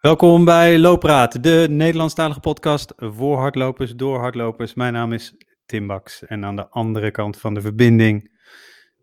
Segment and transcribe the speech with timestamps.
[0.00, 4.74] Welkom bij Loopraad, de Nederlandstalige podcast voor hardlopers, door hardlopers.
[4.74, 5.34] Mijn naam is
[5.66, 8.38] Tim Baks en aan de andere kant van de verbinding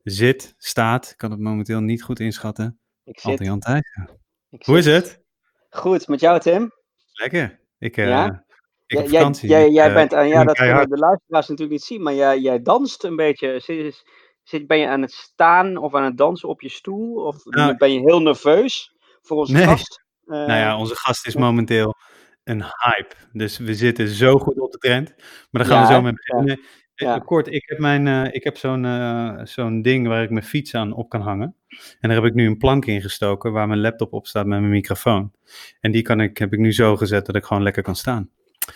[0.04, 3.38] zit, staat, ik kan het momenteel niet goed inschatten, Ik zit.
[3.38, 4.20] Thijssen.
[4.66, 5.22] Hoe is het?
[5.70, 6.72] Goed, met jou Tim?
[7.14, 7.60] Lekker.
[7.80, 8.46] Ik, eh Ja?
[8.86, 12.02] ik Jij- jij, eh, bent, en ik ja, dat kunnen de luisteraars natuurlijk niet zien,
[12.04, 13.60] maar jij, jij danst een beetje.
[13.60, 14.04] Zit,
[14.44, 17.26] zit, ben je aan het staan of aan het dansen op je stoel?
[17.26, 19.64] Of Nou, ben je heel nerveus voor onze Nee.
[19.66, 20.06] gast?
[20.28, 21.96] Eh, Nou ja, onze gast is momenteel
[22.44, 23.16] een hype.
[23.34, 25.14] Dus we zitten zo goed op de trend.
[25.52, 26.58] Maar daar gaan Ja, we zo mee beginnen.
[26.60, 27.20] Eh, Ja.
[27.20, 30.76] Kort, ik heb, mijn, eh, ik heb zo'n eh, zo'n ding waar ik mijn fiets
[30.76, 31.56] aan op kan hangen.
[32.00, 34.60] En daar heb ik nu een plank in gestoken waar mijn laptop op staat met
[34.60, 35.32] mijn microfoon.
[35.80, 38.30] En die kan ik, heb ik nu zo gezet dat ik gewoon lekker kan staan.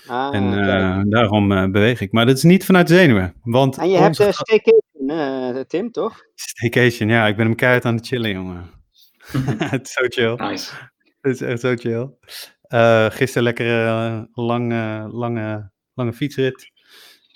[0.07, 2.11] Ah, en eh, daarom eh, beweeg ik.
[2.11, 3.33] Maar dat is niet vanuit zenuwen.
[3.43, 6.21] Want en je hebt uh, staycation, eh, Tim, toch?
[6.35, 8.69] staycation, ja, ik ben hem keihard aan het chillen, jongen.
[9.73, 10.35] Het is zo chill.
[10.49, 10.90] Nice.
[11.21, 12.09] Het is echt zo chill.
[12.61, 16.71] Eh gisteren lekker eh, lange, lange, lange fietsrit.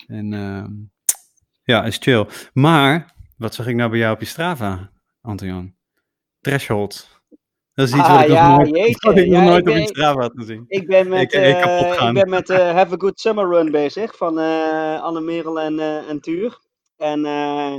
[0.06, 0.70] En ehm,
[1.62, 2.26] ja, is chill.
[2.52, 5.76] Maar, wat zag ik nou bij jou op je Strava, Anton?
[6.40, 7.08] Threshold.
[7.74, 9.08] Dat is iets Ah, wat ik ja, nog nooit, jeetje.
[9.08, 10.64] wat ik nog Ja, nooit ik op je ben- Strava had gezien.
[10.68, 14.38] Ik ben met, Ik- eh, ben met eh, Have a Good Summer Run bezig van
[14.38, 16.58] eh, Anne Merel en, eh, en Tuur.
[16.96, 17.74] En, eh,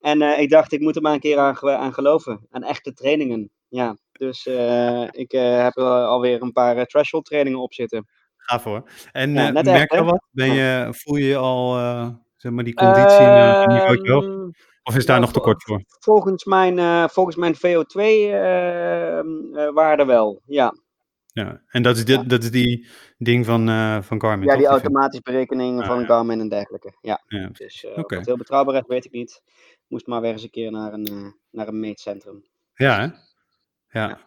[0.00, 2.46] en eh, ik dacht, ik moet er maar een keer aan, aan geloven.
[2.50, 3.50] Aan echte trainingen.
[3.68, 8.06] Ja, dus eh, ik eh, heb er alweer een paar eh, threshold trainingen op zitten.
[8.36, 8.88] Gaaf hoor.
[9.12, 10.26] En Ja, eh, merk echt, je wat?
[10.30, 14.24] Ben je, voel je al, eh, zeg maar, die conditie een niveautje hoog?
[14.24, 14.48] Ehm,
[14.82, 15.82] Of is daar nou, nog te kort voor?
[15.86, 20.74] volgens mijn, eh, volgens mijn VO2-waarde wel, ja.
[21.32, 21.62] Ja.
[21.66, 22.22] En dat is, dit, Ja.
[22.22, 22.86] dat is die
[23.18, 24.60] ding van, eh van Garmin, Ja, toch?
[24.60, 26.06] die vind- automatisch berekening Ah, van ja.
[26.06, 26.92] Garmin en dergelijke.
[27.00, 28.16] Ja, Ja, dus eh, Oké.
[28.16, 29.42] het heel betrouwbaar is, weet ik niet.
[29.88, 32.44] Moest maar weer eens een keer naar een, eh, naar een meetcentrum.
[32.74, 33.06] Ja, hè?
[33.96, 34.18] Ja.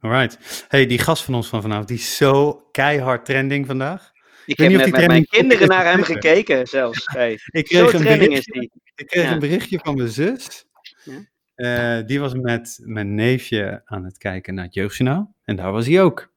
[0.00, 0.64] Alright.
[0.68, 4.10] Hey, die gast van ons van vanavond, die is zo keihard trending vandaag.
[4.46, 7.06] Ik heb net die met mijn kinderen naar hem gekeken zelfs.
[7.12, 7.38] Hey.
[7.46, 8.92] Ik Zo kreeg, een trending is berichtje, die.
[8.94, 9.32] ik kreeg Ja.
[9.32, 10.64] een berichtje van mijn zus.
[11.04, 11.30] Ja.
[11.98, 15.34] Eh, die was met mijn neefje aan het kijken naar het Jeugdjournaal.
[15.44, 16.32] En daar was hij ook.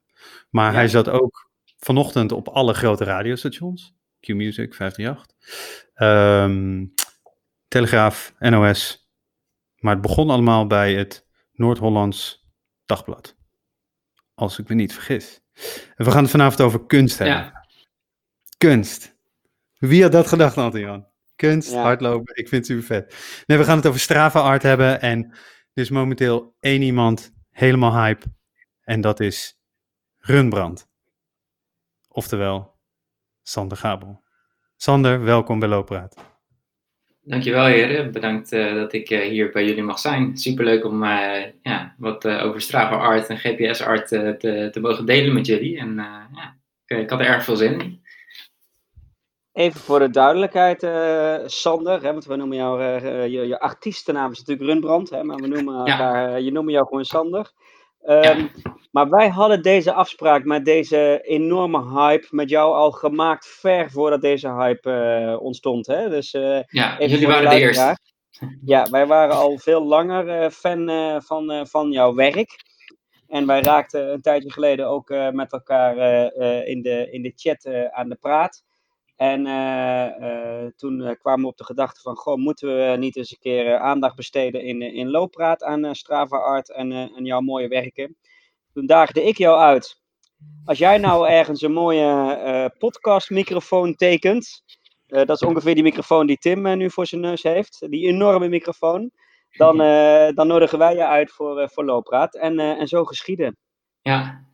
[0.50, 0.78] Maar Ja.
[0.78, 3.94] hij zat ook vanochtend op alle grote radiostations.
[4.20, 5.36] Q-Music, 538.
[5.94, 6.86] Ehm,
[7.68, 9.10] Telegraaf, NOS.
[9.80, 11.25] Maar het begon allemaal bij het
[11.56, 12.46] Noord-Hollands
[12.86, 13.36] Dagblad.
[14.34, 15.42] Als ik me niet vergis.
[15.96, 17.36] En we gaan het vanavond over kunst hebben.
[17.38, 17.66] Ja.
[18.58, 19.16] Kunst.
[19.78, 21.06] Wie had dat gedacht, Anton?
[21.36, 21.82] Kunst, Ja.
[21.82, 23.44] hardlopen, ik vind het super vet.
[23.46, 25.02] Nee, we gaan het over Strava Art hebben.
[25.02, 25.30] En
[25.74, 28.26] er is momenteel één iemand helemaal hype.
[28.82, 29.60] En dat is
[30.18, 30.90] Runbrand.
[32.08, 32.80] Oftewel,
[33.44, 34.24] Sander Gabel.
[34.76, 36.16] Sander, welkom bij Loopraad.
[37.28, 40.38] Dankjewel heren, bedankt eh, dat ik eh, hier bij jullie mag zijn.
[40.38, 45.34] Superleuk om eh, ja, wat over Strava Art en GPS Art te, te mogen delen
[45.34, 45.78] met jullie.
[45.78, 45.96] En
[46.34, 48.04] ja, ik, ik had er erg veel zin in.
[49.56, 50.80] Even voor de duidelijkheid,
[51.52, 55.38] Sander, hè, want we noemen jou, eh, je, je artiestennaam is natuurlijk Runbrand, hè, maar
[55.38, 57.52] we noemen elkaar, eh, je noemen jou gewoon Sander.
[58.06, 58.48] Ehm,
[58.92, 64.22] Maar wij hadden deze afspraak met deze enorme hype met jou al gemaakt ver voordat
[64.22, 65.88] deze hype eh, ontstond.
[65.88, 66.10] Hè?
[66.10, 67.98] Dus eh, Ja, jullie waren de eerste.
[68.66, 70.90] Ja, wij waren al veel langer eh, fan
[71.22, 72.64] van, van jouw werk.
[73.28, 75.98] En wij raakten een tijdje geleden ook met elkaar
[76.66, 78.64] in, de, in de chat aan de praat.
[79.16, 83.16] En eh, eh, toen eh, kwamen we op de gedachte van, goh, moeten we niet
[83.16, 87.68] eens een keer aandacht besteden in, in looppraat aan Strava Art en, en jouw mooie
[87.68, 88.18] werken.
[88.74, 90.04] Toen daagde ik jou uit.
[90.66, 94.64] Als jij nou ergens een mooie podcastmicrofoon tekent,
[95.08, 97.86] dat is ongeveer die microfoon die Tim nu voor zijn neus heeft.
[97.90, 99.12] Die enorme microfoon.
[99.52, 99.78] Dan,
[100.36, 102.36] dan nodigen wij je uit voor, voor Loopraad.
[102.36, 103.58] En, en zo geschieden.
[104.02, 104.46] Ja,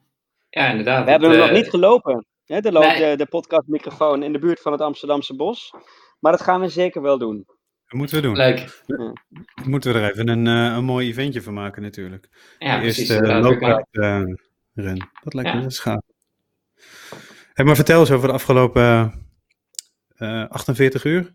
[0.50, 1.04] ja inderdaad.
[1.04, 2.26] We hebben Het, hem nog niet gelopen.
[2.52, 3.10] Hè, de, loop, Nee.
[3.10, 5.74] de, de podcastmicrofoon in de buurt van het Amsterdamse bos.
[6.20, 7.44] Maar dat gaan we zeker wel doen.
[7.86, 8.36] Dat moeten we doen.
[8.36, 8.84] Leuk.
[9.66, 12.56] Moeten we er even een, eh, een mooi eventje van maken natuurlijk.
[12.60, 13.08] Ja, de precies.
[13.10, 14.22] We kunnen- Loopraad eh,
[14.74, 15.10] run.
[15.24, 15.70] Dat lijkt me Ja.
[15.70, 16.02] gaaf.
[17.54, 19.14] Hey, maar vertel eens over de afgelopen
[20.16, 21.34] eh 48 uur.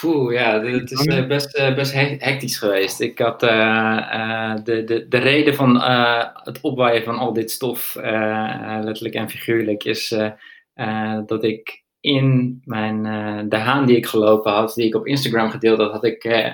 [0.00, 3.00] Poeh, ja, het is eh, best, eh, best he- hectisch geweest.
[3.00, 7.50] Ik had eh, eh, de, de, de reden van eh, het opwaaien van al dit
[7.50, 10.30] stof, eh, eh, letterlijk en figuurlijk, is eh,
[10.74, 15.06] eh, dat ik in mijn, eh, de haan die ik gelopen had, die ik op
[15.06, 16.46] Instagram gedeeld had, had ik eh,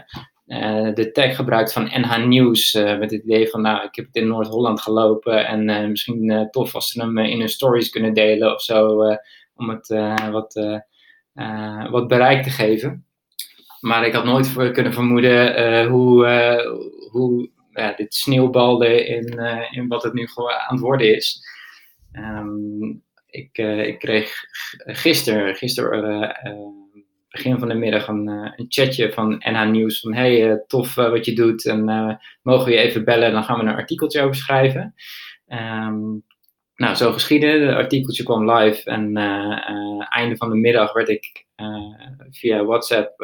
[0.46, 2.74] eh, de tag gebruikt van NH Nieuws.
[2.74, 6.30] eh, met het idee van, nou, ik heb het in Noord-Holland gelopen en eh, misschien
[6.30, 9.16] eh, tof als ze hem eh, in hun stories kunnen delen of zo, eh,
[9.54, 10.78] om het eh, wat, eh,
[11.34, 13.02] eh, wat bereik te geven.
[13.80, 16.66] Maar ik had nooit kunnen vermoeden eh, hoe, eh,
[17.10, 17.50] hoe
[17.96, 19.38] dit sneeuwbalde in,
[19.70, 21.42] in wat het nu aan het worden is.
[22.12, 22.82] Ehm,
[23.26, 24.34] ik, ik kreeg
[24.84, 25.56] gisteren,
[27.28, 31.34] begin van de middag een, een chatje van NH Nieuws van hey, tof wat je
[31.34, 31.84] doet en
[32.42, 34.94] mogen we je even bellen, dan gaan we een artikeltje over schrijven.
[35.48, 36.24] Um,
[36.74, 37.46] nou, zo geschiedde.
[37.46, 39.16] Het artikeltje kwam live en
[40.08, 41.46] einde van de middag werd ik
[42.30, 43.18] via WhatsApp,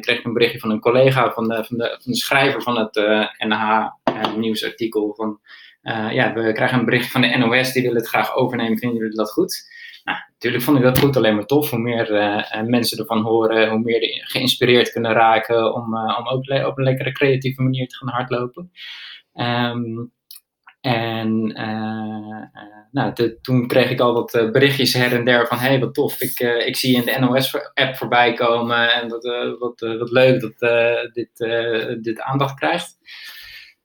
[0.00, 2.78] kreeg ik een berichtje van een collega van de, van de, van de schrijver van
[2.78, 2.94] het
[3.38, 3.88] NH
[4.36, 5.40] nieuwsartikel van
[6.12, 9.16] ja, we krijgen een berichtje van de NOS, die willen het graag overnemen, vinden jullie
[9.16, 9.74] dat goed?
[10.04, 11.70] Nou, natuurlijk vond ik dat goed, alleen maar tof.
[11.70, 12.06] Hoe meer
[12.66, 17.62] mensen ervan horen, hoe meer geïnspireerd kunnen raken om, om ook op een lekkere creatieve
[17.62, 18.70] manier te gaan hardlopen.
[19.34, 20.12] Um,
[20.80, 25.80] en uh, nou, toen kreeg ik al wat uh, berichtjes her en der van: hey,
[25.80, 29.24] wat tof, ik, uh, ik zie in de NOS-app voorbij komen en wat,
[29.58, 30.58] wat, wat leuk dat
[31.12, 31.30] dit,
[32.02, 32.98] dit aandacht krijgt.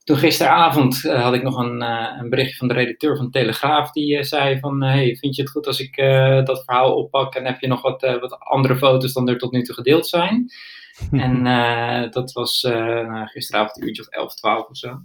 [0.04, 4.24] Toen gisteravond had ik nog een, een berichtje van de redacteur van de Telegraaf die
[4.24, 5.96] zei van, hey, vind je het goed als ik
[6.46, 9.62] dat verhaal oppak en heb je nog wat, wat andere foto's dan er tot nu
[9.62, 10.52] toe gedeeld zijn?
[11.12, 11.44] en
[12.12, 15.02] dat was nou, gisteravond een uurtje of 11, 12 of zo.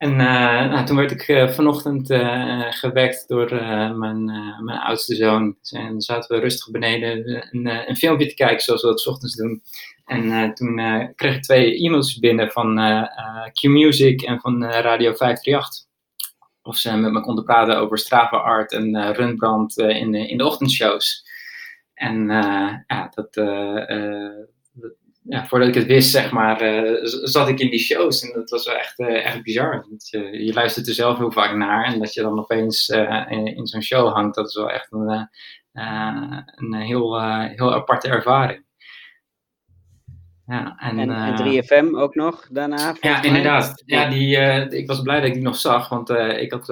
[0.00, 3.54] En uh, nou, toen werd ik uh, vanochtend uh, gewekt door
[3.94, 4.24] mijn,
[4.64, 5.56] mijn oudste zoon.
[5.70, 9.62] En zaten we rustig beneden een, een, filmpje te kijken, zoals we dat ochtends doen.
[10.04, 10.76] En toen
[11.14, 12.76] kreeg ik twee e-mails binnen van
[13.52, 15.84] Q-Music en van Radio 538.
[16.62, 21.24] Of ze met me konden praten over Strava Art en Runbrand in, in de ochtendshows.
[21.94, 22.26] En
[22.86, 23.36] ja, dat,
[25.30, 28.22] ja, voordat ik het wist, zeg maar, uh, zat ik in die shows.
[28.22, 29.86] En dat was wel echt, uh, echt bizar.
[29.98, 31.84] Je, je, luistert er zelf heel vaak naar.
[31.84, 34.92] En dat je dan opeens uh, in, in zo'n show hangt, dat is wel echt
[34.92, 35.28] een,
[36.54, 38.64] een heel, heel aparte ervaring.
[40.46, 42.94] Ja, en, en, en 3FM ook nog daarna?
[43.00, 43.82] Ja, inderdaad.
[43.86, 44.36] Ja, die,
[44.76, 45.88] ik was blij dat ik die nog zag.
[45.88, 46.68] Want ik had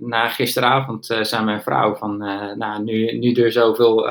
[0.00, 2.16] na gisteravond zei mijn vrouw van...
[2.58, 4.08] nou, nu, nu er zoveel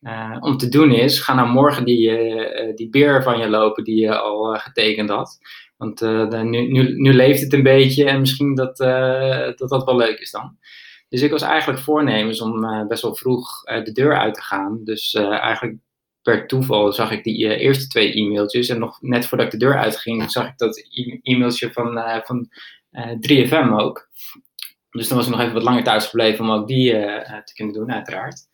[0.00, 3.84] uh, om te doen is, ga nou morgen die, uh, die beer van je lopen
[3.84, 5.38] die je al getekend had.
[5.76, 6.00] Want
[6.30, 8.76] nu, nu, nu leeft het een beetje en misschien dat,
[9.56, 10.58] dat dat wel leuk is dan.
[11.08, 14.80] Dus ik was eigenlijk voornemens om best wel vroeg de deur uit te gaan.
[14.84, 15.76] Dus eigenlijk
[16.22, 18.68] per toeval zag ik die eerste twee e-mailtjes.
[18.68, 20.84] En nog net voordat ik de deur uitging, zag ik dat
[21.22, 22.48] e-mailtje van, van
[23.28, 24.08] 3FM ook.
[24.90, 26.92] Dus dan was ik nog even wat langer thuis gebleven om ook die
[27.44, 28.48] te kunnen doen, uiteraard.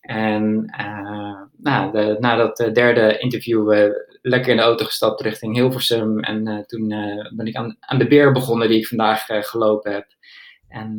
[0.00, 3.92] En uh, nou, de, na dat derde interview uh,
[4.22, 6.20] lekker in de auto gestapt richting Hilversum.
[6.20, 6.88] En uh, toen
[7.36, 10.06] ben ik aan, aan, de beer begonnen die ik vandaag gelopen heb.
[10.68, 10.98] En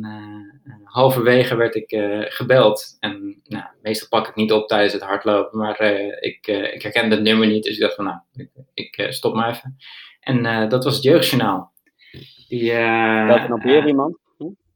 [0.84, 1.94] halverwege werd ik
[2.28, 2.96] gebeld.
[3.00, 5.80] En nou, meestal pak ik het niet op tijdens het hardlopen, maar
[6.20, 7.62] ik, ik herkende het nummer niet.
[7.62, 9.76] Dus ik dacht van nou, ik, ik stop maar even.
[10.20, 11.72] En dat was het Jeugdjournaal.
[12.48, 12.72] Die,
[13.48, 14.21] nog weer iemand?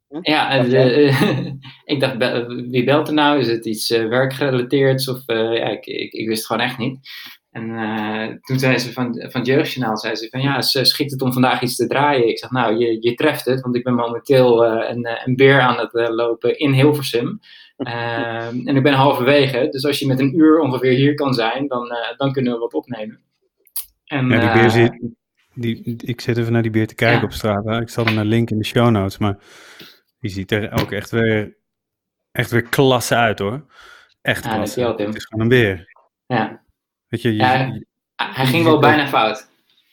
[0.09, 1.53] Ja, en, uh,
[1.95, 2.17] ik dacht,
[2.47, 3.39] wie belt er nou?
[3.39, 5.09] Is het iets uh, werkgerelateerd?
[5.09, 6.99] Of, uh, ja, ik, ik, ik, wist het gewoon echt niet.
[7.51, 11.23] En toen zei ze van, van het Jeugdjournaal, zei ze van ja, ze schikt het
[11.23, 12.29] om vandaag iets te draaien.
[12.29, 15.79] Ik zeg nou, je, je treft het, want ik ben momenteel een, een beer aan
[15.79, 17.41] het lopen in Hilversum.
[18.65, 21.93] en ik ben halverwege, dus als je met een uur ongeveer hier kan zijn, dan,
[22.17, 23.21] dan kunnen we wat opnemen.
[24.05, 24.99] En, ja, die beer zit,
[25.55, 27.81] die, ik zit even naar die beer te kijken op straat.
[27.81, 29.39] Ik zal er een link in de show notes, maar
[30.27, 31.57] die ziet er ook echt weer,
[32.33, 33.65] echt weer klasse uit hoor.
[34.23, 34.81] Echt ja, klasse.
[34.81, 35.93] Het is gewoon een beer.
[36.27, 36.63] Ja.
[37.09, 37.43] Weet je, je,
[38.17, 39.49] hij ging wel bijna fout.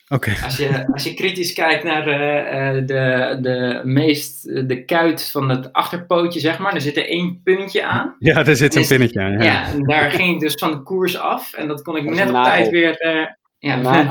[0.07, 0.33] Oké.
[0.43, 5.73] Als, je, als je kritisch kijkt naar uh, de, de meest, de kuit van het
[5.73, 8.15] achterpootje, zeg maar, er zit er één puntje aan.
[8.19, 9.31] Ja, daar zit een pinnetje aan.
[9.31, 9.43] Ja.
[9.43, 12.27] ja, en daar ging ik dus van de koers af en dat kon ik net
[12.27, 13.05] op tijd weer...
[13.05, 13.25] Uh,
[13.57, 14.07] ja,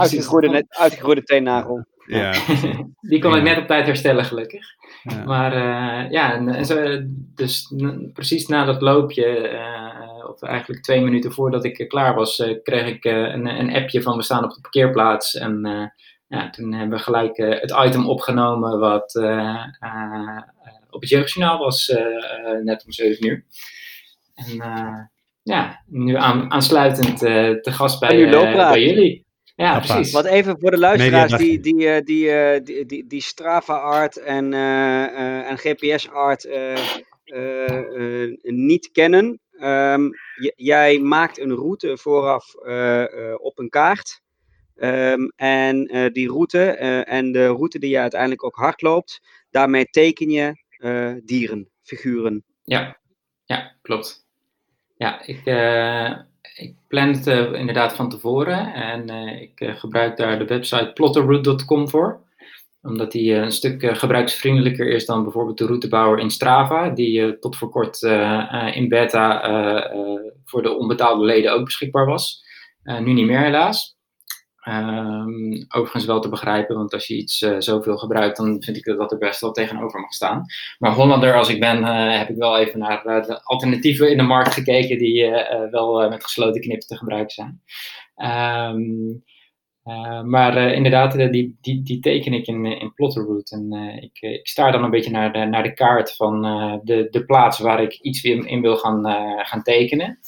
[0.68, 1.86] uitgegroeide teennagel.
[2.06, 2.34] Ja,
[3.10, 4.66] die kon ik net op tijd herstellen, gelukkig.
[5.02, 6.98] Maar uh, ja, en, en zo,
[7.34, 7.74] dus
[8.12, 12.86] precies na dat loopje, uh, of eigenlijk twee minuten voordat ik klaar was, uh, kreeg
[12.86, 15.34] ik een, een, appje van we staan op de parkeerplaats.
[15.34, 15.60] En
[16.26, 19.14] ja, toen hebben we gelijk het item opgenomen wat
[20.90, 21.96] op het jeugdjournaal was,
[22.62, 23.44] net om 7 uur.
[24.34, 25.10] En
[25.42, 29.26] ja, nu aan, aansluitend te gast bij, bij jullie.
[29.62, 30.12] Ja, precies.
[30.12, 34.16] Wat even voor de luisteraars die, die, eh, die, eh, die, die, die Strava art
[34.16, 36.48] en, uh, en GPS art
[38.42, 39.40] niet kennen.
[39.60, 40.10] Um,
[40.56, 42.54] jij maakt een route vooraf
[43.36, 44.20] op een kaart.
[44.76, 46.70] Um, en die route
[47.04, 50.54] en de route die je uiteindelijk ook hard loopt, daarmee teken je
[51.24, 52.44] dieren, figuren.
[52.62, 52.98] Ja,
[53.44, 54.26] ja klopt.
[54.96, 55.44] Ja, ik,
[56.54, 59.08] ik plan het inderdaad van tevoren en
[59.40, 62.20] ik gebruik daar de website plotterroute.com voor
[62.82, 67.68] omdat die een stuk gebruiksvriendelijker is dan bijvoorbeeld de routebouwer in Strava, die tot voor
[67.70, 68.02] kort
[68.74, 69.42] in beta
[70.44, 72.44] voor de onbetaalde leden ook beschikbaar was.
[72.82, 73.96] nu niet meer helaas.
[74.68, 78.84] Um, overigens wel te begrijpen, want als je iets uh, zoveel gebruikt, dan vind ik
[78.84, 80.44] dat dat er best wel tegenover mag staan.
[80.78, 84.16] Maar Hollander als ik ben, uh, heb ik wel even naar uh, de alternatieven in
[84.16, 85.30] de markt gekeken die
[85.70, 87.62] wel met gesloten knippen te gebruiken zijn.
[88.74, 89.24] Um,
[90.30, 93.54] maar inderdaad, die, die, die teken ik in, in Plotterroute.
[93.56, 96.42] En ik, ik sta dan een beetje naar de, naar de kaart van
[96.84, 99.04] de, de plaats waar ik iets in, in wil gaan,
[99.46, 100.18] gaan tekenen.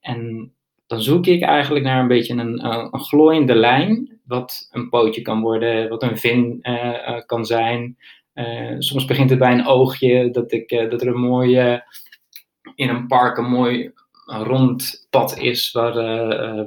[0.00, 0.50] En
[0.86, 5.40] dan zoek ik eigenlijk naar een beetje een, een glooiende lijn, wat een pootje kan
[5.40, 7.96] worden, wat een vin uh, uh, kan zijn.
[8.78, 11.84] Soms begint het bij een oogje, dat, ik, dat er een mooie,
[12.74, 13.92] in een park een mooi
[14.24, 15.94] rond pad is, waar,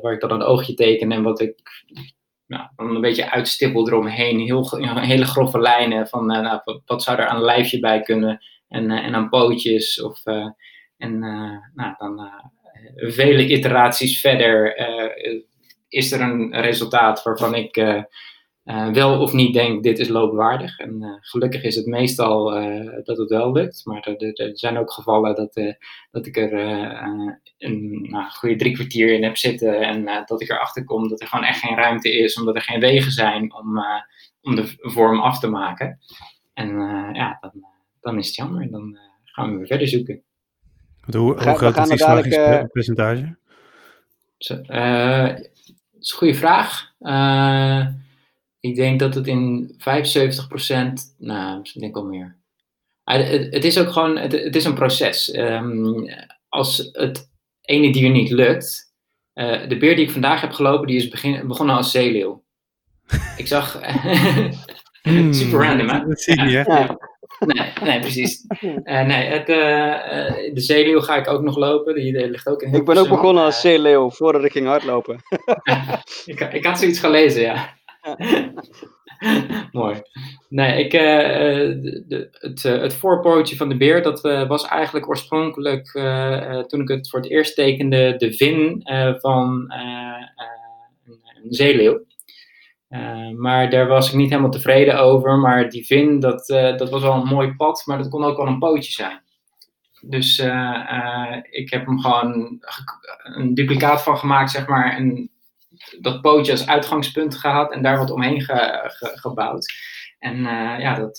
[0.01, 1.61] waar ik dan een oogje teken en wat ik
[2.47, 4.39] nou, een beetje uitstippel eromheen.
[4.39, 8.91] Heel, hele grove lijnen van nou, wat, zou er aan een lijfje bij kunnen en,
[8.91, 10.01] en aan pootjes.
[10.01, 10.23] Of,
[10.97, 11.19] en
[11.73, 12.29] nou, dan
[12.95, 15.41] vele iteraties verder uh,
[15.89, 18.03] is er een resultaat waarvan ik uh,
[18.91, 20.79] wel of niet denk, dit is loopwaardig.
[20.79, 22.49] En gelukkig is het meestal
[23.03, 23.85] dat het wel lukt.
[23.85, 25.75] Maar er, er zijn ook gevallen dat,
[26.11, 26.53] dat ik er
[27.57, 29.81] een nou, goede drie kwartier in heb zitten.
[29.81, 32.79] En dat ik erachter kom dat er gewoon echt geen ruimte is, omdat er geen
[32.79, 33.83] wegen zijn om,
[34.41, 35.99] om de vorm af te maken.
[36.53, 36.69] En
[37.13, 37.51] ja, dan,
[38.01, 38.71] dan is het jammer.
[38.71, 40.23] Dan gaan we weer verder zoeken.
[41.15, 43.37] Hoe, hoe groot is die slagingspercentage?
[44.47, 45.49] Uh, dat
[45.99, 46.91] is een goede vraag.
[46.99, 47.87] Uh,
[48.59, 49.81] ik denk dat het in 75%,
[51.17, 52.37] nou, misschien denk ik wel meer.
[53.05, 55.35] Uh, het, het, is ook gewoon, het, het is een proces.
[55.35, 56.09] Um,
[56.49, 57.29] als het
[57.61, 58.87] ene dier niet lukt,
[59.67, 62.43] de beer die ik vandaag heb gelopen, die is begin, begonnen als zeeleeuw.
[63.37, 63.71] ik zag,
[65.31, 66.05] super random hè?
[66.05, 66.97] Dat zie je, ja.
[67.39, 68.45] Nee, nee precies.
[68.61, 71.95] Uh, nee, het, uh, de zeeleeuw ga ik ook nog lopen.
[71.95, 75.19] Die, ligt ook in Ik ben ook begonnen als zeeleeuw voordat ik ging hardlopen.
[76.25, 77.77] ik, ik had zoiets gelezen, ja.
[79.71, 80.01] Mooi.
[80.49, 85.91] Nee, ik, de, de, het, het voorpootje van de beer, dat was eigenlijk oorspronkelijk,
[86.67, 88.81] toen ik het voor het eerst tekende, de vin
[89.19, 89.73] van
[91.05, 92.07] een, een zeeleeuw.
[92.89, 95.37] Uh, maar daar was ik niet helemaal tevreden over.
[95.37, 98.37] Maar die vin, dat, uh, dat was wel een mooi pad, maar dat kon ook
[98.37, 99.21] wel een pootje zijn.
[100.01, 102.59] Dus uh, ik heb hem gewoon
[103.23, 104.91] een duplicaat van gemaakt, zeg maar.
[104.95, 105.29] En
[105.99, 109.73] dat pootje als uitgangspunt gehad en daar wat omheen ge, ge, gebouwd.
[110.19, 110.37] En
[110.79, 111.17] ja, dat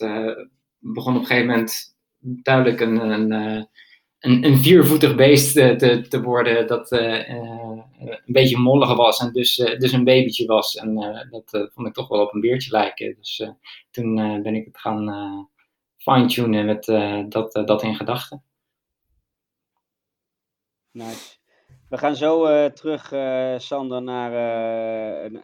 [0.79, 3.69] begon op een gegeven moment duidelijk een, een
[4.21, 9.59] een, een viervoetig beest te, te, worden dat uh, een beetje mollig was en dus,
[9.59, 10.75] uh, dus een babytje was.
[10.75, 10.95] En
[11.31, 13.15] dat vond ik toch wel op een beertje lijken.
[13.15, 13.51] Dus
[13.91, 15.49] toen ben ik het gaan
[15.97, 16.85] fine-tunen met
[17.33, 18.43] dat, dat in gedachten.
[20.91, 21.39] Nice.
[21.89, 23.13] We gaan zo terug,
[23.63, 24.31] Sander, naar,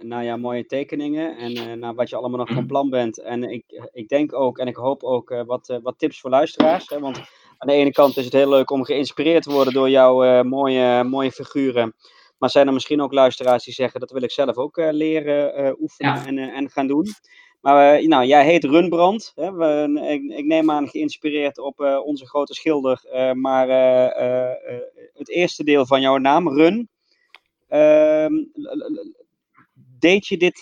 [0.00, 2.66] naar jouw mooie tekeningen en naar wat je allemaal nog van mhm.
[2.66, 3.20] plan bent.
[3.20, 6.88] En ik, ik denk ook en ik hoop ook wat, wat tips voor luisteraars.
[6.88, 7.22] Hè, want
[7.58, 10.42] aan de ene kant is het heel leuk om geïnspireerd te worden door jouw uh,
[10.42, 11.94] mooie, mooie figuren.
[12.38, 15.64] Maar zijn er misschien ook luisteraars die zeggen dat wil ik zelf ook uh, leren
[15.64, 17.06] uh, oefenen en, en gaan doen.
[17.60, 19.32] Maar nou, jij heet Runbrand.
[19.34, 19.52] Hè?
[19.52, 23.00] We, ik, ik, neem aan geïnspireerd op onze grote schilder.
[23.34, 23.68] maar
[25.14, 26.88] het eerste deel van jouw naam, Run.
[27.68, 28.34] Ehm,
[29.98, 30.58] deed je dit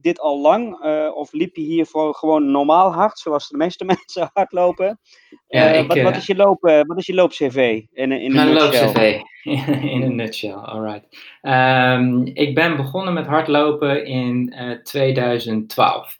[0.00, 0.84] dit al lang?
[0.84, 4.98] Uh, of liep je hiervoor gewoon normaal hard, zoals de meeste mensen hardlopen?
[5.46, 8.52] Ja, ik, wat, wat, eh, is je loop, wat is je loop-CV in, in een
[8.52, 9.20] loop-CV,
[9.94, 11.16] in een nutshell, alright.
[11.42, 16.18] Um, ik ben begonnen met hardlopen in 2012.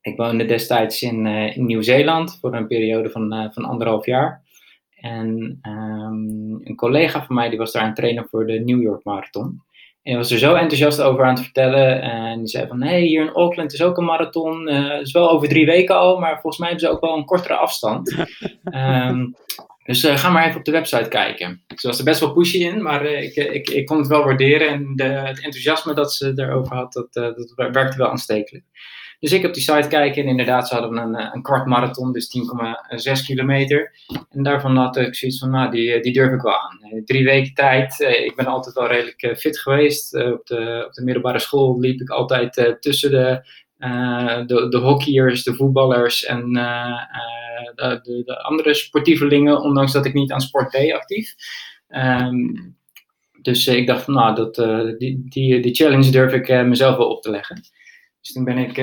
[0.00, 4.42] Ik woonde destijds in, in Nieuw-Zeeland voor een periode van, van anderhalf jaar.
[5.04, 9.04] En um, een collega van mij die was daar een trainer voor de New York
[9.04, 9.62] Marathon.
[10.04, 12.02] En was er zo enthousiast over aan het vertellen.
[12.02, 14.68] En die zei van, hé, hey, hier in Auckland is ook een marathon.
[14.68, 17.16] Uh, het is wel over drie weken al, maar volgens mij hebben ze ook wel
[17.16, 18.16] een kortere afstand.
[18.64, 19.34] um,
[19.86, 21.62] dus uh, ga maar even op de website kijken.
[21.76, 24.24] Ze was er best wel pushy in, maar uh, ik, ik, ik kon het wel
[24.24, 24.68] waarderen.
[24.68, 28.64] En de, het enthousiasme dat ze erover had, dat, dat werkte wel aanstekelijk.
[29.24, 32.36] Dus ik op die site kijken en inderdaad, ze hadden een, een kwart marathon, dus
[33.18, 33.92] 10,6 kilometer.
[34.30, 36.78] En daarvan had ik zoiets van, nou, die, die durf ik wel aan.
[36.82, 40.14] Eh, drie weken tijd, eh, ik ben altijd wel redelijk eh, fit geweest.
[40.14, 43.48] op, de, op de middelbare school liep ik altijd tussen de,
[44.46, 46.52] de, de hockeyers, de voetballers en
[47.74, 51.34] de, de, de, andere sportievelingen, ondanks dat ik niet aan sport deed actief.
[51.88, 52.76] Um,
[53.42, 54.54] dus ik dacht nou, dat,
[54.98, 57.62] die, die, die challenge durf ik mezelf wel op te leggen.
[58.24, 58.78] Dus toen ben ik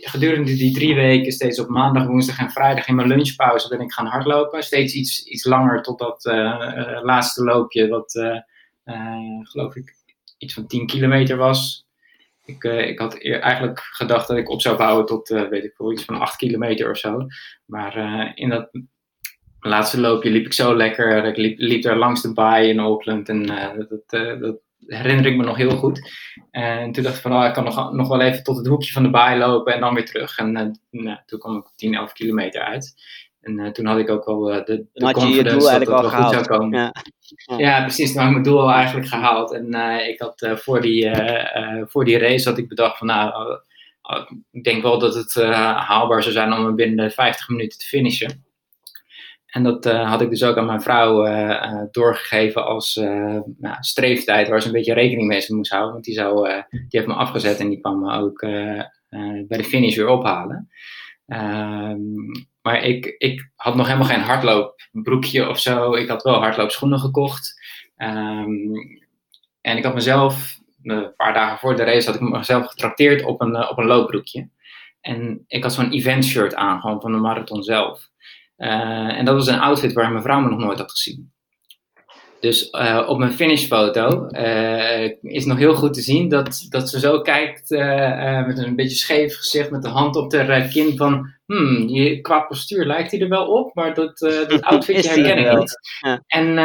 [0.00, 3.92] gedurende die drie weken steeds op maandag, woensdag en vrijdag in mijn lunchpauze ben ik
[3.92, 4.62] gaan hardlopen.
[4.62, 6.24] Steeds iets, iets langer tot dat
[7.02, 8.12] laatste loopje, wat
[9.42, 9.94] geloof ik
[10.38, 11.86] iets van 10 kilometer was.
[12.44, 16.04] Ik, ik had eigenlijk gedacht dat ik op zou bouwen tot, weet ik veel, iets
[16.04, 17.26] van 8 kilometer of zo.
[17.64, 18.70] Maar in dat
[19.60, 21.24] laatste loopje liep ik zo lekker.
[21.24, 23.46] Ik liep, liep daar langs de baai in Auckland en
[24.40, 26.10] dat, herinner ik me nog heel goed.
[26.50, 28.92] En toen dacht ik van, oh, ik kan nog, nog wel even tot het hoekje
[28.92, 30.38] van de baai lopen en dan weer terug.
[30.38, 30.52] En
[30.90, 32.94] nou, toen kwam ik op 10, 11 kilometer uit.
[33.40, 36.32] En uh, toen had ik ook wel uh, de, de confidence dat het wel goed
[36.32, 36.78] zou komen.
[36.78, 36.94] Ja.
[37.46, 37.58] Ja.
[37.58, 37.82] ja.
[37.82, 38.12] precies.
[38.12, 39.52] Toen had ik mijn doel al eigenlijk gehaald.
[39.52, 39.74] En
[40.08, 41.10] ik had voor, die,
[41.86, 43.58] voor die race had ik bedacht van nou,
[44.52, 45.34] ik denk wel dat het
[45.74, 48.45] haalbaar zou zijn om binnen de 50 minuten te finishen.
[49.56, 51.24] En dat had ik dus ook aan mijn vrouw
[51.90, 52.94] doorgegeven als
[53.56, 55.92] nou, streeftijd waar ze een beetje rekening mee moest houden.
[55.92, 58.40] Want die, zou, die heeft me afgezet en die kwam me ook
[59.48, 60.68] bij de finish weer ophalen.
[61.26, 61.98] Ehm,
[62.62, 65.94] maar ik, ik had nog helemaal geen hardloopbroekje of zo.
[65.94, 67.60] Ik had wel hardloopschoenen gekocht.
[67.96, 68.74] Ehm,
[69.60, 73.40] en ik had mezelf, een paar dagen voor de race, had ik mezelf getrakteerd op
[73.40, 74.48] een, eh, op een loopbroekje.
[75.00, 78.08] En ik had zo'n event shirt aan, gewoon van de marathon zelf.
[78.58, 81.34] Uh, en dat was een outfit waar mijn vrouw me nog nooit had gezien.
[82.40, 86.98] Dus uh, op mijn finishfoto uh, is nog heel goed te zien dat, dat ze
[87.00, 91.34] zo kijkt uh, met een beetje scheef gezicht, met de hand op de kin van,
[91.46, 95.58] hmm, je, qua postuur lijkt hij er wel op, maar dat, dat outfitje herken ik
[95.58, 95.78] niet.
[96.00, 96.22] Ja.
[96.26, 96.56] En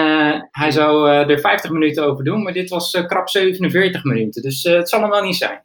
[0.51, 4.89] hij zou er 50 minuten over doen, maar dit was krap 47 minuten, dus het
[4.89, 5.63] zal hem wel niet zijn.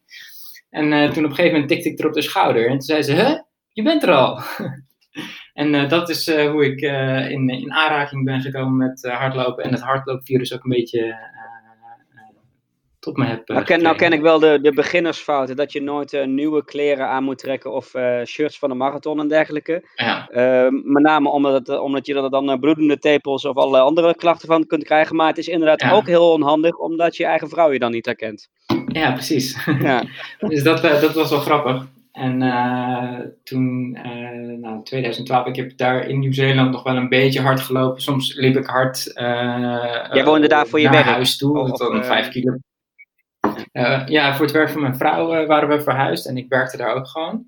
[0.70, 3.02] En toen op een gegeven moment tikte ik er op de schouder en toen zei
[3.02, 3.38] ze, huh,
[3.72, 4.40] je bent er al.
[5.56, 9.64] En uh, dat is uh, hoe ik uh, in, in aanraking ben gekomen met hardlopen
[9.64, 11.34] en het hardloopvirus ook een beetje
[13.00, 13.48] tot me heb.
[13.48, 17.24] Nou ken, nou ken ik wel de, de beginnersfouten, dat je nooit nieuwe kleren aan
[17.24, 17.92] moet trekken of
[18.24, 19.88] shirts van de marathon en dergelijke.
[19.94, 20.28] Ja.
[20.84, 24.66] met name omdat, het, omdat je er dan bloedende tepels of allerlei andere klachten van
[24.66, 25.16] kunt krijgen.
[25.16, 28.48] Maar het is inderdaad ook heel onhandig, omdat je eigen vrouw je dan niet herkent.
[28.86, 29.66] Ja, precies.
[29.80, 30.02] Ja.
[30.48, 31.86] dus dat, dat was wel grappig.
[32.16, 37.40] En uh, toen, uh, nou, 2012, ik heb daar in Nieuw-Zeeland nog wel een beetje
[37.40, 38.02] hard gelopen.
[38.02, 41.06] Soms liep ik hard uh, Jij woonde daar voor je naar werk?
[41.06, 42.56] huis toe, of, dan vijf kilo.
[44.06, 47.08] ja, voor het werk van mijn vrouw waren we verhuisd en ik werkte daar ook
[47.08, 47.44] gewoon.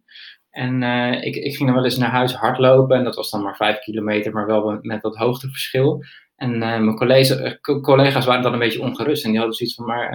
[0.50, 0.82] En
[1.22, 3.78] ik, ik ging dan wel eens naar huis hardlopen en dat was dan maar vijf
[3.78, 6.04] kilometer, maar wel met wat hoogteverschil.
[6.36, 10.10] En mijn collega's, collega's waren dan een beetje ongerust en die hadden zoiets van, maar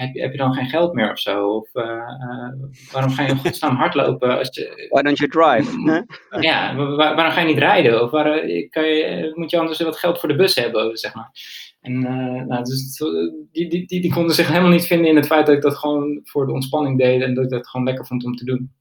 [0.00, 1.48] heb je, heb je dan geen geld meer of zo?
[1.48, 4.38] Of uh, uh, waarom ga je in godsnaam hardlopen?
[4.38, 6.06] Als je, Why don't you drive?
[6.48, 8.02] ja, waar, waarom ga je niet rijden?
[8.02, 11.30] Of waar, kan je, moet je anders wat geld voor de bus hebben, zeg maar.
[11.80, 12.96] En uh, nou, dus,
[13.52, 15.76] die, die, die, die konden zich helemaal niet vinden in het feit dat ik dat
[15.76, 18.72] gewoon voor de ontspanning deed en dat ik dat gewoon lekker vond om te doen.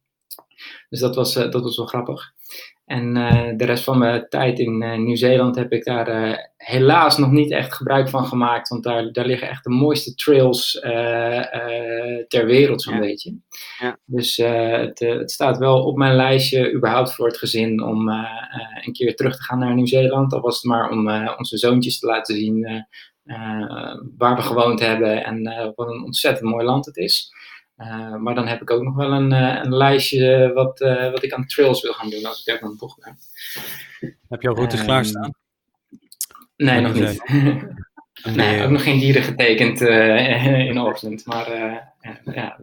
[0.90, 2.34] Dus dat was, dat was wel grappig.
[2.90, 7.18] En uh, de rest van mijn tijd in uh, Nieuw-Zeeland heb ik daar uh, helaas
[7.18, 8.70] nog niet echt gebruik van gemaakt.
[8.70, 10.72] Want daar, daar liggen echt de mooiste trails
[12.28, 13.00] ter wereld, zo'n ja.
[13.00, 13.38] beetje.
[13.80, 13.98] Ja.
[14.06, 18.10] Dus het, het, staat wel op mijn lijstje, überhaupt voor het gezin, om
[18.86, 20.34] een keer terug te gaan naar Nieuw-Zeeland.
[20.34, 22.86] Al was het maar om onze zoontjes te laten zien
[24.18, 25.44] waar we gewoond hebben en
[25.76, 27.32] wat een ontzettend mooi land het is.
[27.80, 31.24] Uh, maar dan heb ik ook nog wel een, uh, een lijstje wat, uh, wat
[31.24, 33.18] ik aan trails wil gaan doen als ik daar dan toch ben.
[34.30, 35.34] Heb je al routes um, klaarstaan?
[36.56, 37.24] Nee, nog niet.
[38.36, 41.26] nee, ook nog geen dieren getekend in Auckland.
[41.26, 41.50] Maar
[42.26, 42.60] ja,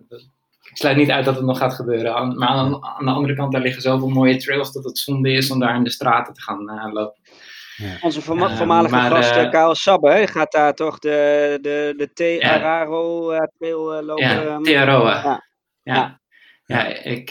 [0.70, 2.38] ik sluit niet uit dat het nog gaat gebeuren.
[2.38, 5.50] Maar aan, aan, de andere kant, daar liggen zoveel mooie trails dat het zonde is
[5.50, 7.20] om daar in de straten te gaan lopen.
[7.76, 7.96] Ja.
[8.00, 12.42] Onze voormalige uh, gast, uh, Karel Sabbe, gaat daar toch de, de, de T.
[12.42, 12.54] Ja.
[12.54, 14.24] Araro uh, trail lopen?
[14.24, 14.74] Ja, T.
[14.74, 15.22] Aroa.
[15.22, 15.42] Ja.
[15.82, 16.20] Ja.
[16.64, 16.84] ja.
[17.02, 17.30] ik,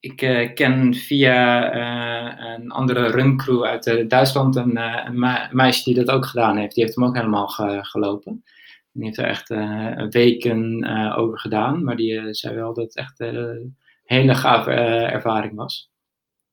[0.00, 0.16] ik
[0.54, 1.74] ken via
[2.54, 6.74] een andere runcrew uit Duitsland een, een, meisje die dat ook gedaan heeft.
[6.74, 8.44] Die heeft hem ook helemaal ge gelopen.
[8.92, 9.48] Die heeft er echt
[10.14, 10.86] weken
[11.16, 15.92] over gedaan, maar die zei wel dat het echt een hele gave ervaring was.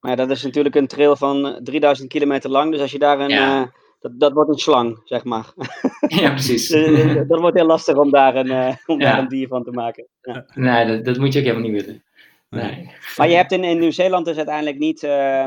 [0.02, 2.72] Maar dat is natuurlijk een trail van 3000 kilometer lang.
[2.72, 3.30] Dus als je daar een.
[3.30, 3.62] Ja.
[3.62, 3.68] Uh,
[4.00, 5.54] dat, dat wordt een slang, zeg maar.
[6.08, 6.68] Ja, precies.
[6.70, 9.12] Dus, dat wordt heel lastig om daar een, uh, om ja.
[9.12, 10.08] daar een dier van te maken.
[10.22, 10.46] Ja.
[10.54, 12.04] Nee, dat, dat, moet je ook helemaal niet willen.
[12.50, 12.92] Nee.
[13.18, 15.46] Maar je hebt in, in Nieuw-Zeeland dus uiteindelijk niet, uh,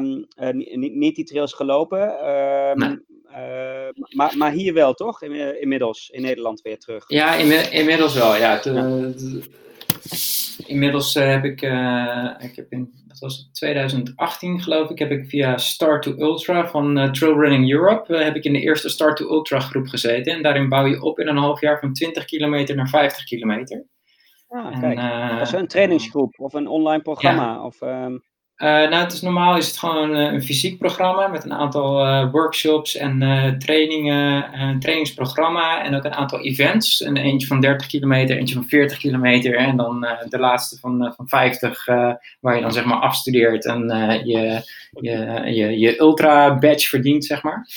[0.53, 2.19] niet, niet, die trails gelopen.
[2.19, 2.99] Ehm, nee.
[4.17, 5.23] maar, maar hier wel, toch?
[5.23, 7.05] In, inmiddels, in Nederland weer terug.
[7.07, 8.37] Ja, in, inmiddels wel.
[8.37, 8.61] Ja.
[10.67, 11.63] Inmiddels heb ik,
[12.43, 17.13] ik heb in dat was 2018 geloof ik, heb ik via Start to Ultra van
[17.13, 20.33] Trail Running Europe, heb ik in de eerste Start to Ultra groep gezeten.
[20.33, 23.87] En daarin bouw je op in een half jaar van 20 kilometer naar 50 kilometer.
[24.49, 24.97] Ah, kijk.
[25.39, 27.45] dat is een trainingsgroep of een online programma?
[27.45, 27.65] Ja.
[27.65, 28.23] Of, um...
[28.59, 32.07] Uh, nou, het is normaal is het gewoon uh, een fysiek programma met een aantal
[32.07, 33.19] uh, workshops en
[33.59, 37.01] trainingen, een trainingsprogramma en ook een aantal events.
[37.01, 41.29] Een eentje van 30 kilometer, eentje van 40 kilometer en dan de laatste van, van
[41.29, 41.87] 50
[42.41, 43.87] waar je dan zeg maar afstudeert en
[44.25, 47.69] je, je, je, je ultra badge verdient, zeg maar.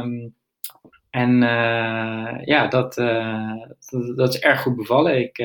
[0.00, 0.34] Um,
[1.10, 1.40] en
[2.44, 5.20] ja, dat, dat, dat, is erg goed bevallen.
[5.20, 5.36] Ik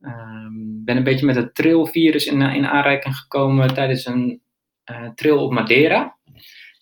[0.00, 4.40] Um, ben een beetje met het trailvirus in, in aanraking gekomen tijdens een
[4.90, 6.16] uh, trail op Madeira.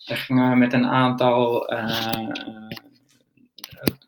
[0.05, 2.29] Daar gingen we met een aantal uh,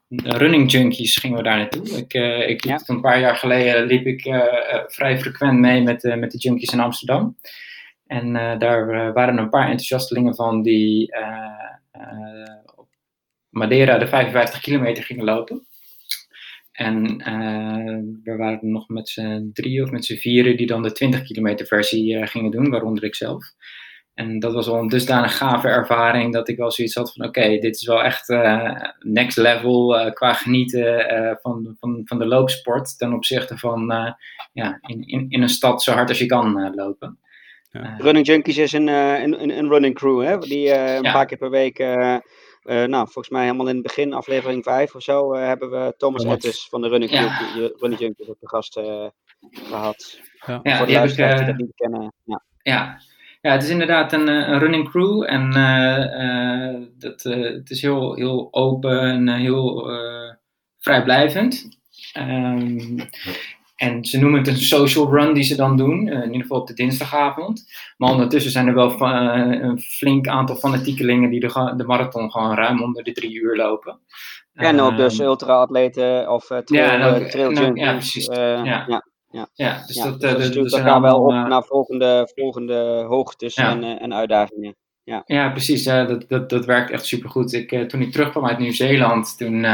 [0.09, 1.87] running junkies gingen we daar naartoe.
[1.87, 2.79] Ik, uh, ik ja.
[2.85, 4.21] Een paar jaar geleden liep ik
[4.87, 7.37] vrij frequent mee met, met de junkies in Amsterdam.
[8.07, 11.15] En daar waren een paar enthousiastelingen van die
[12.75, 12.87] op
[13.49, 15.66] Madeira de 55 kilometer gingen lopen.
[16.77, 20.91] En uh, we waren nog met z'n drie of met z'n vieren die dan de
[20.91, 23.45] 20 kilometer versie uh, gingen doen, waaronder ik zelf.
[24.13, 27.57] En dat was wel een dusdanig gave ervaring dat ik wel zoiets had van oké,
[27.59, 31.05] dit is wel echt uh, next level qua genieten
[31.41, 33.93] van, van, van de loopsport ten opzichte van
[34.53, 37.19] ja, in, in, in een stad zo hard als je kan lopen.
[37.71, 37.95] Ja.
[37.97, 41.79] Running Junkies is een, een, een running crew hè, die een paar keer per week
[41.79, 42.17] uh,
[42.67, 46.25] nou, volgens mij helemaal in het begin, aflevering 5 of zo, uh, hebben we Thomas
[46.25, 47.39] oh, Ettes van de Running, ja.
[47.55, 49.07] Running Junkies op de gast uh,
[49.51, 50.19] gehad.
[50.45, 52.13] Ja, ja Voor de luisteraars die dat niet kennen.
[52.23, 52.43] Ja.
[52.61, 52.99] ja.
[53.41, 55.51] Ja, het is inderdaad een, een running crew en
[56.97, 59.89] dat, het is heel, heel open en heel
[60.77, 61.79] vrijblijvend.
[62.17, 62.95] Um,
[63.77, 66.59] en ze noemen het een social run die ze dan doen, eh, in ieder geval
[66.59, 67.63] op de dinsdagavond.
[67.97, 72.55] Maar ondertussen zijn er wel uh, een flink aantal fanatiekelingen die de, de, marathon gewoon
[72.55, 73.99] ruim onder de drie uur lopen.
[74.53, 78.25] En ook dus ehm, ultra-atleten of uh, trail, ja, nou, ja, precies.
[78.25, 78.85] ja.
[78.87, 79.05] ja.
[79.53, 79.83] Ja.
[79.87, 84.75] dus dat, dus dat elkaar wel op naar volgende, volgende hoogtes en, en uitdagingen.
[85.03, 85.83] Ja, ja precies.
[85.83, 87.53] dat, dat, dat werkt echt supergoed.
[87.53, 89.65] Ik, toen ik terugkwam uit Nieuw-Zeeland, toen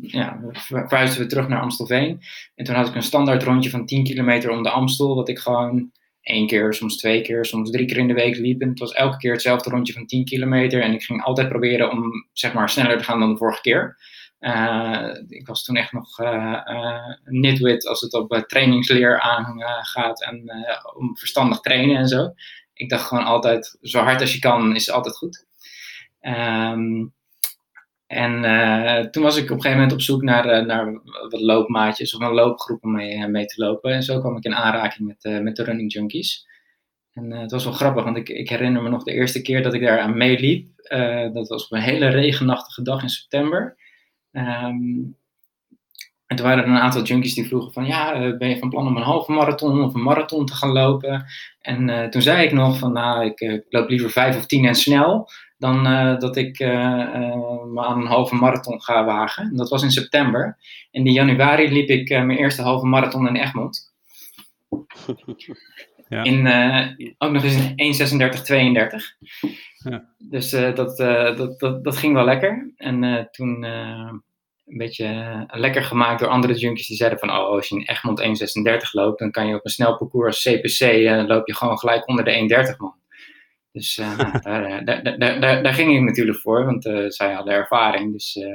[0.00, 2.20] ja, verhuisden we terug naar Amstelveen.
[2.54, 5.38] En toen had ik een standaard rondje van 10 kilometer om de Amstel, wat ik
[5.38, 5.90] gewoon
[6.22, 8.60] één keer, soms twee keer, soms drie keer in de week liep.
[8.60, 10.82] En het was elke keer hetzelfde rondje van 10 kilometer.
[10.82, 13.96] En ik ging altijd proberen om zeg maar sneller te gaan dan de vorige keer.
[14.40, 20.50] Uh, ik was toen echt nog uh, uh, nitwit als het op trainingsleer aangaat en
[20.94, 22.32] om verstandig trainen en zo.
[22.74, 25.46] Ik dacht gewoon altijd, zo hard als je kan is altijd goed.
[26.20, 27.12] Um,
[28.08, 30.92] en uh, toen was ik op een gegeven moment op zoek naar, uh, naar
[31.30, 33.92] wat loopmaatjes of een loopgroep om mee, uh, mee, te lopen.
[33.92, 36.46] En zo kwam ik in aanraking met, met de Running Junkies.
[37.12, 39.74] En het was wel grappig, want ik, ik, herinner me nog de eerste keer dat
[39.74, 40.66] ik daar aan meeliep.
[41.32, 43.76] dat was op een hele regenachtige dag in september.
[44.32, 45.16] Um,
[46.26, 48.86] en toen waren er een aantal junkies die vroegen van, ja, ben je van plan
[48.86, 51.24] om een halve marathon of een marathon te gaan lopen?
[51.60, 55.28] En toen zei ik nog van, nou, ik loop liever vijf of tien en snel
[55.58, 59.44] dan uh, dat ik uh, uh, me aan een halve marathon ga wagen.
[59.44, 60.58] En dat was in september.
[60.90, 63.92] En in januari liep ik mijn eerste halve marathon in Egmond.
[66.10, 66.22] Ja.
[66.22, 66.46] In,
[67.18, 69.50] ook nog eens in 1.36.32.
[69.78, 70.08] Ja.
[70.18, 72.72] Dus dat, dat, dat, dat ging wel lekker.
[72.76, 74.22] En toen een
[74.64, 77.30] beetje lekker gemaakt door andere junkies die zeiden van...
[77.30, 80.54] Oh, als je in Egmond 1.36 loopt, dan kan je op een snel parcours als
[80.54, 80.80] CPC...
[81.28, 82.97] loop je gewoon gelijk onder de 1.30 man.
[83.72, 88.12] Dus uh, daar, daar, daar, daar, ging ik natuurlijk voor, want uh, zij hadden ervaring.
[88.12, 88.46] Dus uh,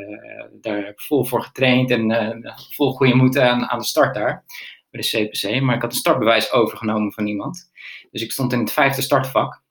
[0.62, 2.42] daar heb ik vol voor getraind en
[2.76, 4.44] vol goede moed aan, aan de start daar,
[4.90, 5.62] bij de CPC.
[5.62, 7.72] Maar ik had een startbewijs overgenomen van iemand.
[8.12, 9.62] Dus ik stond in het vijfde startvak.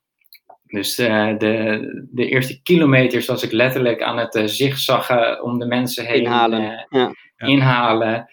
[0.66, 6.22] Dus de, de eerste kilometers was ik letterlijk aan het zigzaggen om de mensen heen.
[6.22, 6.86] Inhalen.
[6.88, 7.12] Ja.
[7.36, 8.30] Inhalen.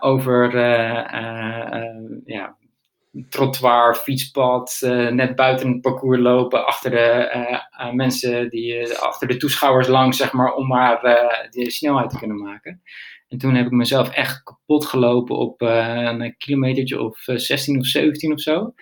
[0.00, 0.58] over
[2.24, 2.56] ja,
[3.28, 7.30] trottoir, fietspad, uh, net buiten het parcours lopen, achter de
[7.80, 11.00] uh, mensen, die, achter de toeschouwers langs, zeg maar, om maar
[11.50, 12.82] die snelheid te kunnen maken.
[13.28, 18.32] En toen heb ik mezelf echt kapot gelopen op een kilometertje of 16 of 17
[18.32, 18.74] of zo.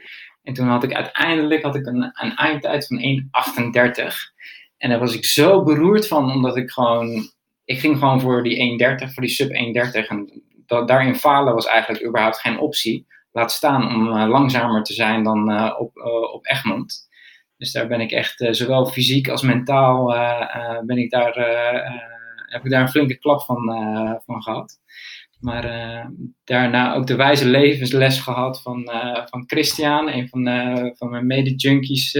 [0.42, 4.32] En toen had ik uiteindelijk had ik een, een eindtijd van 1,38.
[4.78, 7.30] En daar was ik zo beroerd van, omdat ik gewoon,
[7.64, 10.06] ik ging gewoon voor die 1,30, voor die sub 1,30.
[10.08, 15.22] En daarin falen was eigenlijk überhaupt geen optie laat staan om uh, langzamer te zijn
[15.22, 17.10] dan uh, op, uh, op Egmond.
[17.56, 20.06] Dus daar ben ik echt, zowel fysiek als mentaal,
[20.86, 21.34] ben ik daar,
[22.46, 23.64] heb ik daar een flinke klap van,
[24.24, 24.80] van gehad.
[25.40, 25.64] Maar
[26.44, 28.90] daarna ook de wijze levensles gehad van,
[29.30, 30.44] van Christian, een van,
[30.96, 32.12] van mijn mede-junkies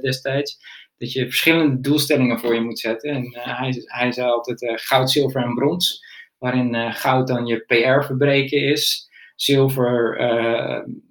[0.00, 0.58] destijds.
[0.98, 3.10] Dat je verschillende doelstellingen voor je moet zetten.
[3.10, 6.04] En hij, hij zei altijd goud, zilver en brons.
[6.38, 9.08] Waarin goud dan je PR verbreken is.
[9.34, 10.16] Zilver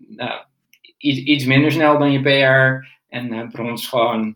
[0.08, 0.42] nou,
[0.98, 2.88] iets, iets minder snel dan je PR.
[3.08, 4.36] En brons gewoon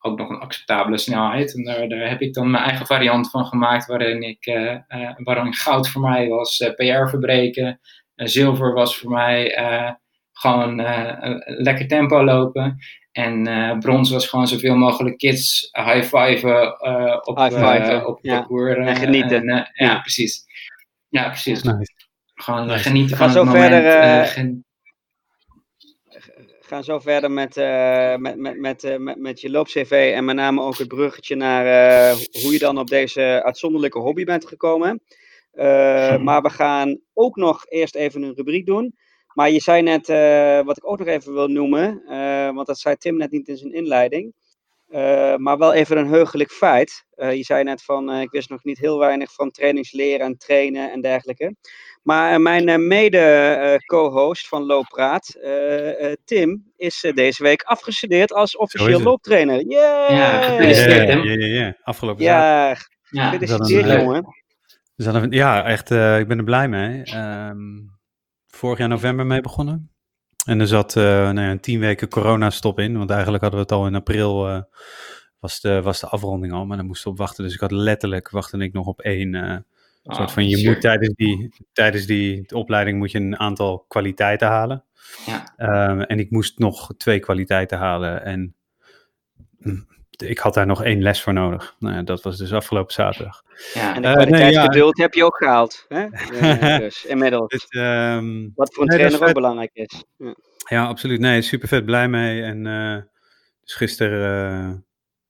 [0.00, 1.54] ook nog een acceptabele snelheid.
[1.54, 4.76] En daar, daar heb ik dan mijn eigen variant van gemaakt, waarin, ik, uh,
[5.16, 7.80] waarin goud voor mij was uh, PR verbreken.
[8.14, 9.56] zilver was voor mij
[10.32, 10.76] gewoon
[11.44, 12.78] lekker tempo lopen.
[13.12, 16.82] En brons was gewoon zoveel mogelijk kids high-fiven
[17.26, 18.38] op, high op ja.
[18.38, 18.76] parcours.
[18.76, 19.48] en genieten.
[19.48, 20.44] En, ja, precies.
[21.08, 21.62] Ja, precies.
[21.62, 21.92] Nice.
[22.42, 22.82] Gewoon Nice.
[22.82, 23.72] genieten Ga van zo het moment.
[23.72, 24.64] verder, gen-
[26.60, 30.36] gaan zo verder met, eh, met, met, met, eh, met, met je loop-CV en met
[30.36, 35.02] name ook het bruggetje naar eh, hoe je dan op deze uitzonderlijke hobby bent gekomen.
[35.52, 36.16] Eh.
[36.26, 38.94] Maar we gaan ook nog eerst even een rubriek doen.
[39.34, 42.78] Maar je zei net, eh, wat ik ook nog even wil noemen, eh, want dat
[42.78, 44.34] zei Tim net niet in zijn inleiding.
[44.88, 47.04] eh, maar wel even een heugelijk feit.
[47.14, 50.38] Eh, je zei net van, eh, ik wist nog niet heel weinig van trainingsleren en
[50.38, 51.56] trainen en dergelijke.
[52.02, 58.56] Maar eh, mijn eh, mede-co-host van Looppraat, eh, eh, Tim, is deze week afgestudeerd als
[58.56, 59.66] officieel looptrainer.
[59.66, 60.16] Yay!
[60.16, 61.22] Ja, gefeliciteerd, Tim.
[61.22, 61.76] ja, ja, ja.
[61.82, 62.78] Afgelopen zaterdag.
[63.10, 65.30] Ja, Ja, gefeliciteerd jongen.
[65.30, 67.02] Ja, echt, eh, ik ben er blij mee.
[67.02, 67.58] Ehm,
[68.46, 69.90] vorig jaar november mee begonnen.
[70.46, 72.98] En er zat eh, nou ja, een tien weken coronastop in.
[72.98, 74.60] Want eigenlijk hadden we het al in april, eh,
[75.38, 76.64] was, de, was de afronding al.
[76.66, 77.44] Maar dan moesten we op wachten.
[77.44, 79.34] Dus ik had letterlijk, wachtte ik nog op één.
[79.34, 79.56] eh,
[80.04, 80.72] Ah, soort van, je sure.
[80.72, 84.84] moet tijdens die, tijdens die opleiding moet je een aantal kwaliteiten halen.
[85.26, 85.52] Ja.
[85.56, 88.24] Ehm, en ik moest nog twee kwaliteiten halen.
[88.24, 88.54] En
[89.58, 89.86] mm,
[90.16, 91.76] ik had daar nog één les voor nodig.
[91.78, 93.42] Nou ja, dat was dus afgelopen zaterdag.
[93.74, 93.94] Ja.
[93.94, 95.84] En de Eh, nee, kwaliteitsgeduld heb je ook gehaald.
[95.88, 96.06] Hè?
[96.78, 97.48] Dus inmiddels.
[97.48, 99.34] Dus, ehm, Wat voor een Nee, trainer ook vet.
[99.34, 100.04] belangrijk is.
[100.18, 100.34] Ja.
[100.68, 101.20] Ja, absoluut.
[101.20, 102.42] Nee, super vet blij mee.
[102.42, 102.96] En eh,
[103.64, 104.78] dus gisteren eh,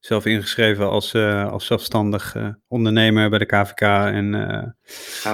[0.06, 3.80] zelf ingeschreven als, eh, als zelfstandig eh, ondernemer bij de KVK.
[3.80, 4.30] En,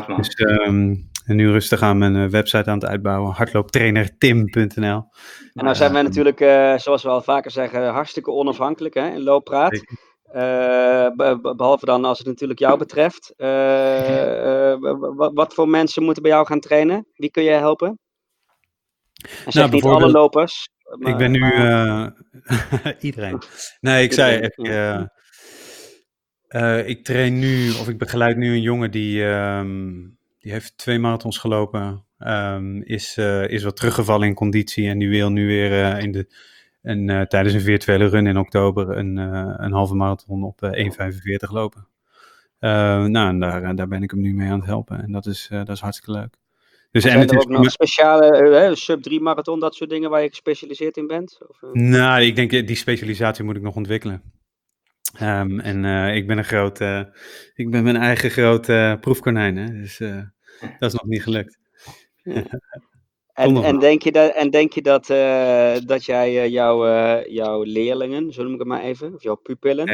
[0.09, 0.16] man.
[0.16, 0.94] dus, ehm,
[1.26, 3.33] en nu rustig aan mijn website aan het uitbouwen.
[3.33, 5.04] Hardlooptrainertim.nl.
[5.54, 9.09] En nou zijn wij Ehm, natuurlijk, eh, zoals we al vaker zeggen, hartstikke onafhankelijk hè,
[9.09, 9.72] in looppraat.
[10.33, 13.33] Eh, be- behalve dan als het natuurlijk jou betreft.
[13.37, 14.78] Wa-
[15.14, 17.07] wa- wat voor mensen moeten bij jou gaan trainen?
[17.14, 17.88] Wie kun je helpen?
[17.88, 17.98] En
[19.35, 20.12] zeg niet alle bijvoorbeeld-
[20.98, 22.07] ik ben nu eh,
[23.01, 23.42] iedereen.
[23.81, 25.03] Nee, ik zei, ik, eh,
[26.48, 29.92] eh, ik train nu, of ik begeleid nu een jongen die, ehm,
[30.38, 32.07] die heeft twee marathons gelopen.
[32.18, 36.27] ehm, is, is wat teruggevallen in conditie en die wil nu weer in de,
[36.83, 39.16] een, tijdens een virtuele run in oktober een,
[39.62, 40.90] een halve marathon op eh,
[41.46, 41.88] 1,45 lopen.
[42.61, 45.46] Nou, en daar, daar ben ik hem nu mee aan het helpen en dat is,
[45.51, 46.37] dat is hartstikke leuk.
[46.90, 50.22] Dus en het er is ook nog speciale eh, sub-3 marathon, dat soort dingen waar
[50.22, 51.38] je gespecialiseerd in bent?
[51.48, 51.70] Of, eh?
[51.70, 54.22] Nou, ik denk eh, die specialisatie moet ik nog ontwikkelen.
[55.18, 57.03] Ehm, en ik ben een groot, eh,
[57.55, 59.66] ik ben mijn eigen groot eh, proefkonijn, hè?
[59.66, 59.98] dus
[60.79, 61.59] dat is nog niet gelukt.
[63.33, 65.07] En, en denk je dat, en denk je dat,
[65.87, 66.85] dat jij jouw,
[67.29, 69.87] jouw leerlingen, zo noem ik het maar even, of jouw pupillen,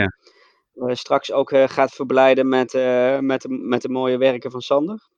[0.73, 0.95] Ja.
[0.95, 2.73] straks ook gaat verblijden met,
[3.21, 5.09] met, de, met de mooie werken van Sander?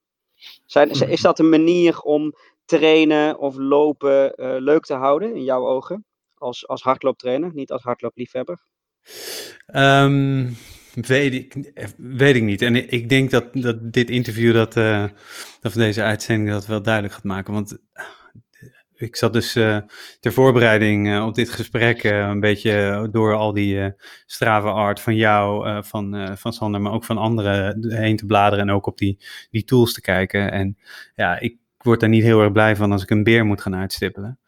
[0.67, 1.03] Zijn, Mhm.
[1.11, 6.05] is dat een manier om trainen of lopen eh, leuk te houden in jouw ogen?
[6.35, 8.61] Als, als hardlooptrainer, niet als hardloopliefhebber?
[9.67, 10.51] Ehm,
[10.95, 12.63] weet, ik, weet ik niet.
[12.63, 15.05] En ik- denk dat, dat dit interview, dat, eh,
[15.61, 17.53] dat van deze uitzending, dat wel duidelijk gaat maken.
[17.53, 18.05] Want eh,
[18.97, 19.79] ik zat dus eh,
[20.21, 23.95] ter voorbereiding eh, op dit gesprek eh, een beetje door al die
[24.27, 28.75] strave art van jou, van, van Sander, maar ook van anderen heen te bladeren en
[28.75, 29.19] ook op die,
[29.51, 30.53] die tools te kijken.
[30.53, 30.79] En
[31.15, 33.77] ja, ik word daar niet heel erg blij van als ik een beer moet gaan
[33.77, 34.39] uitstippelen.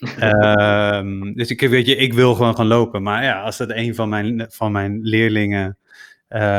[0.18, 3.02] Ehm, dus ik, weet je, ik wil gewoon gaan lopen.
[3.02, 5.78] Maar ja, als dat een van mijn, van mijn leerlingen,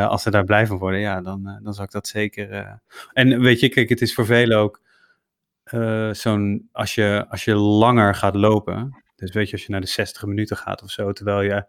[0.08, 2.80] als ze daar blij van worden, ja, dan, eh, dan zal ik dat zeker.
[3.14, 4.82] En weet je, kijk, het is voor velen ook
[5.72, 9.82] eh, zo'n, als je, als je langer gaat lopen, dus weet je, als je naar
[9.82, 11.66] de 60 minuten gaat of zo, terwijl je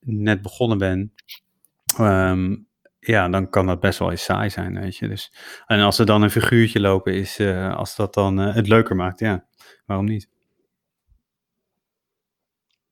[0.00, 1.10] net begonnen bent,
[1.96, 2.56] ehm,
[3.00, 5.08] ja, dan kan dat best wel eens saai zijn, weet je.
[5.08, 5.32] Dus,
[5.66, 8.96] en als er dan een figuurtje lopen is, eh, als dat dan eh, het leuker
[8.96, 9.46] maakt, ja,
[9.86, 10.28] waarom niet?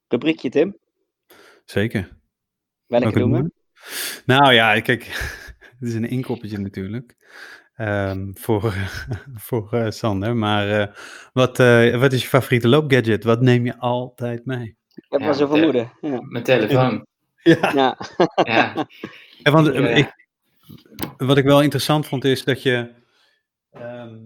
[0.08, 0.78] Rubriekje, Tim.
[1.64, 2.00] Zeker.
[2.87, 3.37] Welke Welke doen we?
[3.37, 3.52] noemen?
[4.26, 5.04] Nou ja, kijk,
[5.78, 7.16] het is een inkoppertje natuurlijk.
[7.79, 8.75] Ehm, voor
[9.49, 10.37] voor eh, Sander.
[10.37, 10.87] Maar eh,
[11.33, 13.25] wat, eh, wat is je favoriete loopgadget?
[13.25, 14.77] Wat neem je altijd mee?
[14.95, 15.93] Ik heb Ja, wel zo de- vermoeden.
[16.01, 16.21] Ja.
[16.23, 17.07] Mijn telefoon.
[17.43, 17.99] Ja, Ja.
[18.45, 18.87] Ja.
[19.53, 19.73] want Ja.
[19.73, 20.27] eh, ik,
[21.17, 22.97] wat ik wel interessant vond is dat je
[23.71, 24.17] Ehm,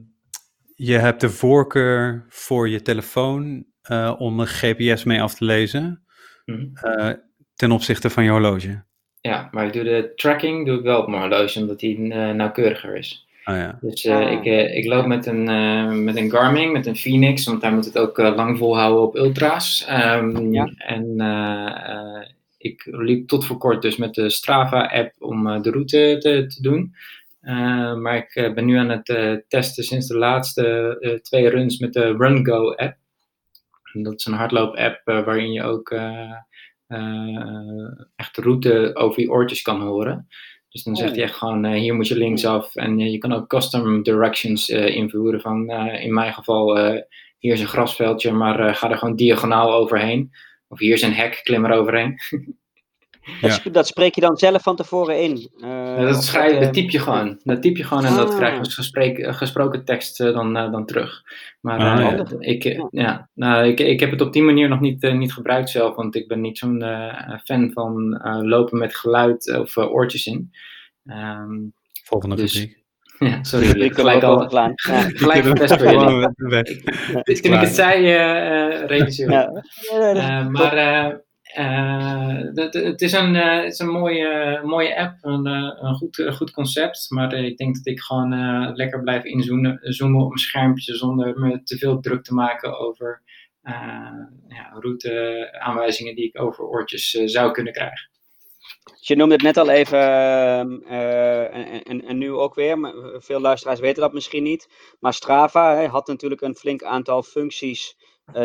[0.75, 6.05] je hebt de voorkeur voor je telefoon uh, om een GPS mee af te lezen
[6.45, 7.23] mm -hmm.
[7.55, 8.85] ten opzichte van je horloge.
[9.21, 12.97] Ja, maar ik doe de tracking doe ik wel op mijn horloge, omdat die nauwkeuriger
[12.97, 13.29] is.
[13.44, 13.78] Oh, ja.
[13.81, 17.46] Dus uh, ik, uh, ik loop met een, uh, met een Garmin, met een Phoenix,
[17.46, 19.87] want daar moet het ook lang volhouden op ultra's.
[19.90, 20.72] Um, ja.
[20.76, 21.16] En
[22.59, 26.94] ik liep tot voor kort dus met de Strava-app om de route te, te doen.
[28.02, 32.96] maar ik ben nu aan het testen sinds de laatste twee runs met de RunGo-app.
[33.92, 35.90] Dat is een hardloop-app waarin je ook
[38.16, 40.28] echt de route over je oortjes kan horen.
[40.72, 41.14] Dus dan zegt oh.
[41.16, 42.76] hij echt gewoon, uh, hier moet je linksaf.
[42.76, 46.76] En uh, je kan ook custom directions uh, invoeren van, in mijn geval,
[47.38, 50.30] hier is een grasveldje, maar ga er gewoon diagonaal overheen.
[50.68, 52.18] Of hier is een hek, klim er overheen.
[53.40, 53.58] Ja.
[53.72, 55.50] Dat, spreek je dan zelf van tevoren in?
[55.56, 57.40] Ja, dat, schrijf, dat typ je gewoon.
[57.44, 58.37] Dat typ je gewoon en dat ah.
[58.37, 61.22] krijg je als gesprek, gesproken tekst dan, dan terug.
[61.61, 62.24] Maar ah, ja.
[62.38, 65.96] ik, ja, nou, ik, ik heb het op die manier nog niet, niet gebruikt zelf,
[65.96, 66.85] want ik ben niet zo'n
[67.44, 70.50] fan van lopen met geluid of oortjes in.
[71.04, 71.72] Um,
[72.04, 72.80] Volgende dus, rubriek.
[73.18, 74.48] Ja, sorry, ik gelijk al
[75.22, 76.32] gelijk verpest voor jullie.
[77.42, 79.64] Toen ik het zei, uh, realiseer ja.
[79.92, 81.20] uh, Maar
[81.55, 87.07] het, het, is een, het is een mooie, mooie app, een, een goed, goed concept.
[87.11, 88.35] Maar ik denk dat ik gewoon
[88.75, 93.23] lekker blijf inzoomen zoomen op mijn schermpje zonder me te veel druk te maken over
[94.49, 98.11] ja, routeaanwijzingen die ik over oortjes zou kunnen krijgen.
[99.03, 99.99] Dus je noemde het net al even,
[100.85, 104.69] uh, en, en, en, nu ook weer, maar veel luisteraars weten dat misschien niet.
[105.01, 107.97] Maar Strava hè, had natuurlijk een flink aantal functies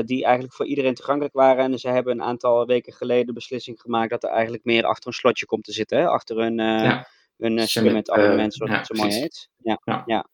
[0.06, 1.72] die eigenlijk voor iedereen toegankelijk waren.
[1.72, 5.08] En ze hebben een aantal weken geleden de beslissing gemaakt dat er eigenlijk meer achter
[5.08, 5.98] een slotje komt te zitten.
[5.98, 6.08] Hè?
[6.08, 7.08] Achter een, uh, ja.
[7.38, 7.60] een
[8.10, 9.50] abonnement, zoals ja, het zo mooi heet.
[9.58, 10.04] Ja, ja.
[10.06, 10.26] ja.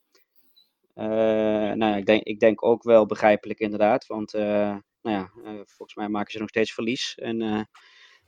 [1.75, 5.31] nou ja, ik denk, ik denk ook wel begrijpelijk inderdaad, want nou ja,
[5.65, 7.15] volgens mij maken ze nog steeds verlies.
[7.15, 7.67] En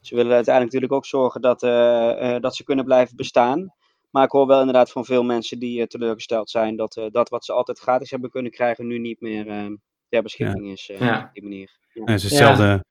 [0.02, 3.74] ze willen uiteindelijk natuurlijk ook zorgen dat, uh, dat ze kunnen blijven bestaan.
[4.12, 7.54] Maar ik hoor wel inderdaad van veel mensen die teleurgesteld zijn dat dat wat ze
[7.54, 9.78] altijd gratis hebben kunnen krijgen, nu niet meer
[10.16, 11.20] ter beschikking is ja.
[11.20, 11.70] op die manier.
[11.94, 12.02] Ja.
[12.04, 12.84] het, is hetzelfde, ja.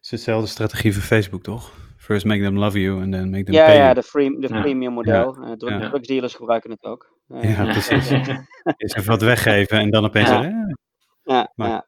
[0.00, 1.72] is hetzelfde strategie voor Facebook, toch?
[1.96, 4.48] First make them love you and then make them ja, pay Ja, de, free, de
[4.48, 5.36] premium model.
[5.40, 5.48] Ja.
[5.48, 7.18] Uh, drugsdealers gebruiken het ook.
[7.26, 8.10] ja, precies.
[8.76, 10.28] Is even wat weggeven en dan opeens...
[10.28, 10.74] Ja,
[11.22, 11.86] ja, maar,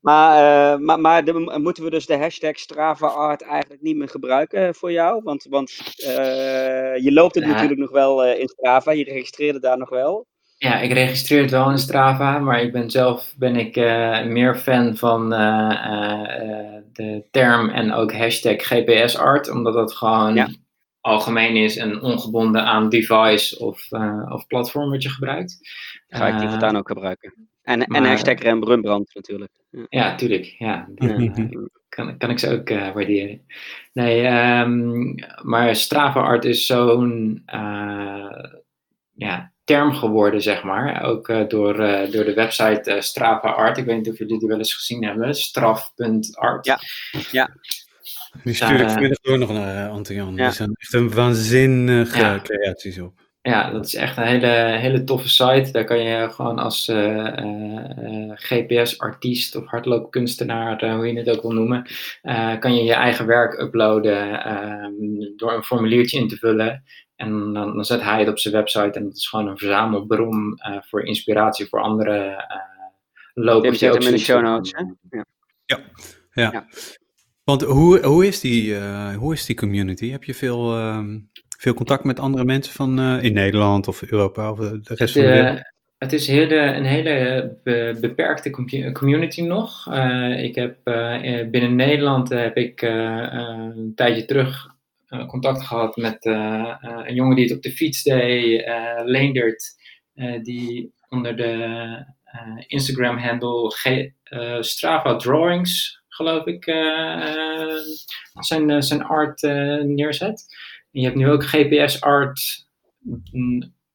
[0.00, 0.36] maar,
[0.74, 4.92] uh, maar, maar de, moeten we dus de hashtag StravaArt eigenlijk niet meer gebruiken voor
[4.92, 5.20] jou?
[5.22, 7.50] Want, want uh, je loopt het ja.
[7.50, 10.26] natuurlijk nog wel uh, in Strava, je registreerde daar nog wel.
[10.64, 13.76] Ja, ik registreer het wel in Strava, maar ik ben zelf ben ik,
[14.26, 15.28] meer fan van
[16.92, 20.48] de term en ook hashtag GPSArt, omdat dat gewoon ja.
[21.00, 23.88] algemeen is en ongebonden aan device of,
[24.28, 25.58] of platform wat je gebruikt.
[26.08, 27.34] Ga ik die voortaan ook gebruiken?
[27.62, 29.52] En, maar, en hashtag Rembrandt natuurlijk.
[29.70, 30.44] Ja, ja tuurlijk.
[30.44, 30.88] Ja,
[31.88, 33.46] kan, kan ik ze ook uh, waarderen.
[33.92, 34.26] Nee,
[34.60, 38.44] um, maar Strava Art is zo'n uh,
[39.14, 41.02] ja, term geworden, zeg maar.
[41.02, 41.76] Ook uh, door,
[42.10, 43.78] door de website Strava Art.
[43.78, 45.34] Ik weet niet of jullie die wel eens gezien hebben.
[45.34, 46.66] Straf.art.
[46.66, 46.78] Ja,
[47.30, 47.50] ja.
[48.42, 50.34] Die stuur ik vanmiddag door nog naar Anton-Jan.
[50.34, 50.46] Ja.
[50.46, 52.40] Die zijn echt een waanzinnige ja.
[52.42, 53.22] creaties op.
[53.42, 55.68] Ja, dat is echt een hele, hele toffe site.
[55.72, 61.50] Daar kan je gewoon als uh, uh, GPS-artiest of hardloopkunstenaar, hoe je het ook wil
[61.50, 61.86] noemen,
[62.58, 66.84] kan je je eigen werk uploaden ehm, door een formuliertje in te vullen.
[67.16, 70.58] En dan, dan, zet hij het op zijn website en dat is gewoon een verzamelbron
[70.80, 72.44] voor inspiratie voor andere
[73.34, 73.78] lopers.
[73.78, 74.82] Je hebt hem in de show notes, hè?
[75.10, 75.24] Ja.
[75.64, 75.78] ja.
[76.32, 76.50] ja.
[76.52, 76.66] ja.
[77.44, 78.76] Want hoe, hoe, is die,
[79.14, 80.10] hoe is die community?
[80.10, 80.76] Heb je veel...
[80.76, 81.18] Ehm,
[81.64, 85.22] veel contact met andere mensen van uh, in Nederland of Europa of de rest van
[85.22, 85.72] de wereld?
[85.98, 88.50] Het is hele, een hele be, beperkte
[88.92, 89.86] community nog.
[89.90, 94.73] Uh, ik heb uh, binnen Nederland heb ik een tijdje terug
[95.26, 98.64] contact gehad met een jongen die het op de fiets deed,
[99.04, 99.74] Leendert,
[100.42, 102.04] die onder de
[102.66, 103.74] Instagram-handle
[104.60, 106.64] Strava Drawings, geloof ik,
[108.40, 109.42] zijn, zijn art
[109.82, 110.46] neerzet
[111.00, 112.66] je hebt nu ook GPS Art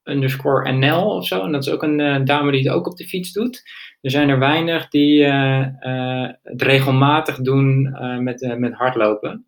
[0.04, 1.42] underscore NL of zo.
[1.42, 3.64] En dat is ook een dame die het ook op de fiets doet.
[4.02, 9.46] Er zijn er weinig die het regelmatig doen met, met hardlopen.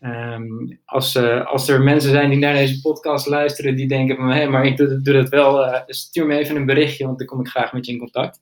[0.00, 4.34] Um, als, als er mensen zijn die naar deze podcast luisteren die denken van hé,
[4.34, 7.40] hey, maar ik doe, doe dat wel, stuur me even een berichtje, want dan kom
[7.40, 8.40] ik graag met je in contact.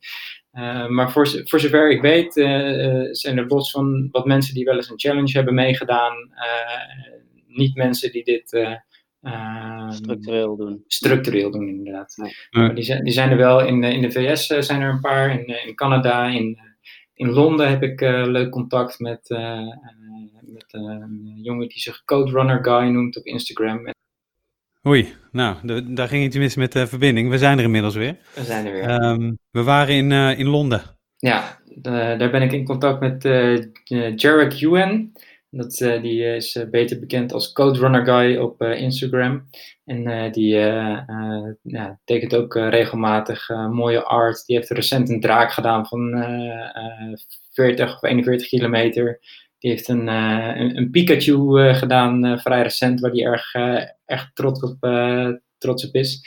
[0.88, 2.32] maar voor, voor zover ik weet
[3.10, 6.14] zijn er los van wat mensen die wel eens een challenge hebben meegedaan
[7.46, 8.74] niet mensen die dit uh,
[9.26, 10.84] Ehm, structureel doen.
[10.86, 12.14] Structureel doen, inderdaad.
[12.50, 15.30] Maar die, zijn, die zijn er wel in, in de VS zijn er een paar,
[15.30, 16.58] in, in Canada, in,
[17.16, 19.28] in Londen heb ik leuk contact met,
[20.40, 23.88] met een jongen die zich Code Runner Guy noemt op Instagram.
[24.86, 25.56] Oei, nou,
[25.94, 27.30] daar ging iets mis met de verbinding.
[27.30, 28.16] We zijn er inmiddels weer.
[28.34, 28.82] We zijn er weer.
[28.82, 30.82] Ehm, we waren in, in Londen.
[31.16, 33.22] Ja, daar ben ik in contact met
[34.20, 35.12] Jarek Yuen.
[35.56, 39.48] Dat, uh, die is beter bekend als Code Runner Guy op Instagram.
[39.84, 40.54] En die
[41.62, 44.46] ja, tekent ook regelmatig mooie art.
[44.46, 46.24] Die heeft recent een draak gedaan van
[47.52, 49.20] 40 of 41 kilometer.
[49.58, 53.54] Die heeft een, een, Pikachu gedaan vrij recent, waar hij erg,
[54.04, 54.76] echt trots op,
[55.58, 56.20] trots op is.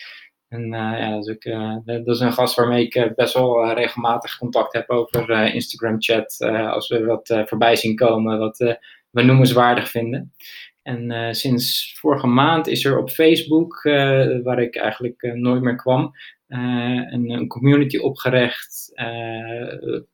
[0.47, 4.89] En ja, ik, uh, dat is een gast waarmee ik best wel regelmatig contact heb
[4.89, 6.37] over Instagram chat.
[6.49, 8.77] als we wat voorbij zien komen, wat
[9.09, 10.33] we noemenswaardig vinden.
[10.81, 13.81] En sinds vorige maand is er op Facebook,
[14.43, 16.11] waar ik eigenlijk nooit meer kwam,
[16.47, 18.91] een, een, community opgericht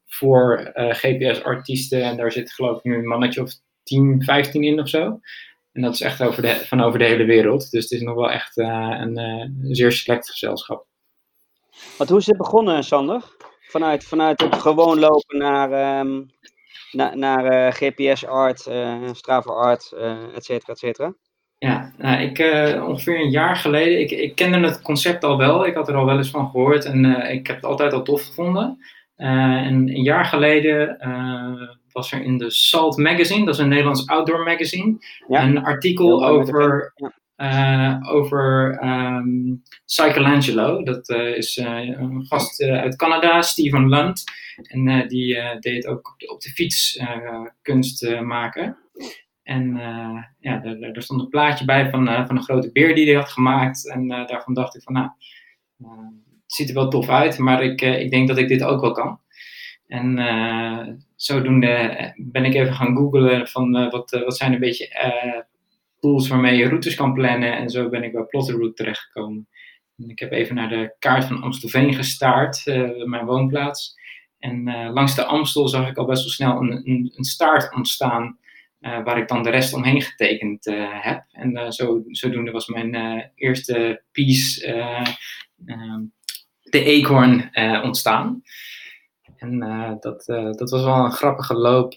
[0.05, 2.03] voor GPS-artiesten.
[2.03, 3.51] En daar zit geloof ik nu een mannetje of
[3.83, 5.19] 10, 15 in of zo.
[5.75, 7.71] En dat is echt over de, van over de hele wereld.
[7.71, 10.85] Dus het is nog wel echt een, zeer select gezelschap.
[11.97, 13.23] Wat, hoe is dit begonnen, Sander?
[13.61, 16.29] Vanuit, vanuit het gewoon lopen naar, um,
[16.95, 18.59] na, naar uh, GPS-art,
[19.11, 19.93] Strava-art,
[20.35, 21.13] et cetera, et cetera?
[21.57, 22.39] Ja, nou, ik,
[22.87, 25.65] ongeveer een jaar geleden, ik, ik kende het concept al wel.
[25.65, 28.25] Ik had er al wel eens van gehoord en ik heb het altijd al tof
[28.25, 28.77] gevonden.
[29.15, 30.97] en een jaar geleden
[31.91, 36.93] was er in de Salt Magazine, dat is een Nederlands outdoor magazine, een artikel over,
[38.09, 40.83] over um, Cyclangelo.
[40.83, 44.23] Dat uh, is uh, een gast uit Canada, Steven Lund.
[44.55, 46.99] En die deed ook op de, op fiets
[47.61, 48.77] kunst maken.
[49.43, 49.73] En
[50.39, 53.89] ja, er, stond een plaatje bij van, van een grote beer die hij had gemaakt.
[53.89, 55.09] En daarvan dacht ik van, nou,
[56.45, 58.91] het ziet er wel tof uit, maar ik, ik denk dat ik dit ook wel
[58.91, 59.19] kan.
[59.87, 64.59] En uh, zodoende eh, ben ik even gaan googlen van uh, wat, wat zijn een
[64.59, 64.87] beetje
[66.05, 67.57] tools waarmee je routes kan plannen.
[67.57, 69.47] En zo ben ik bij Plotterroute terechtgekomen.
[69.97, 72.61] En ik heb even naar de kaart van Amstelveen gestaard,
[73.05, 73.95] mijn woonplaats.
[74.39, 78.37] En langs de Amstel zag ik al best wel snel een, een, een staart ontstaan.
[78.79, 81.23] waar ik dan de rest omheen getekend heb.
[81.31, 84.61] En zo, zodoende was mijn eerste piece,
[86.61, 87.49] de eekhoorn,
[87.83, 88.41] ontstaan.
[89.37, 89.59] En
[89.99, 90.23] dat,
[90.57, 91.93] dat was wel een grappige loop.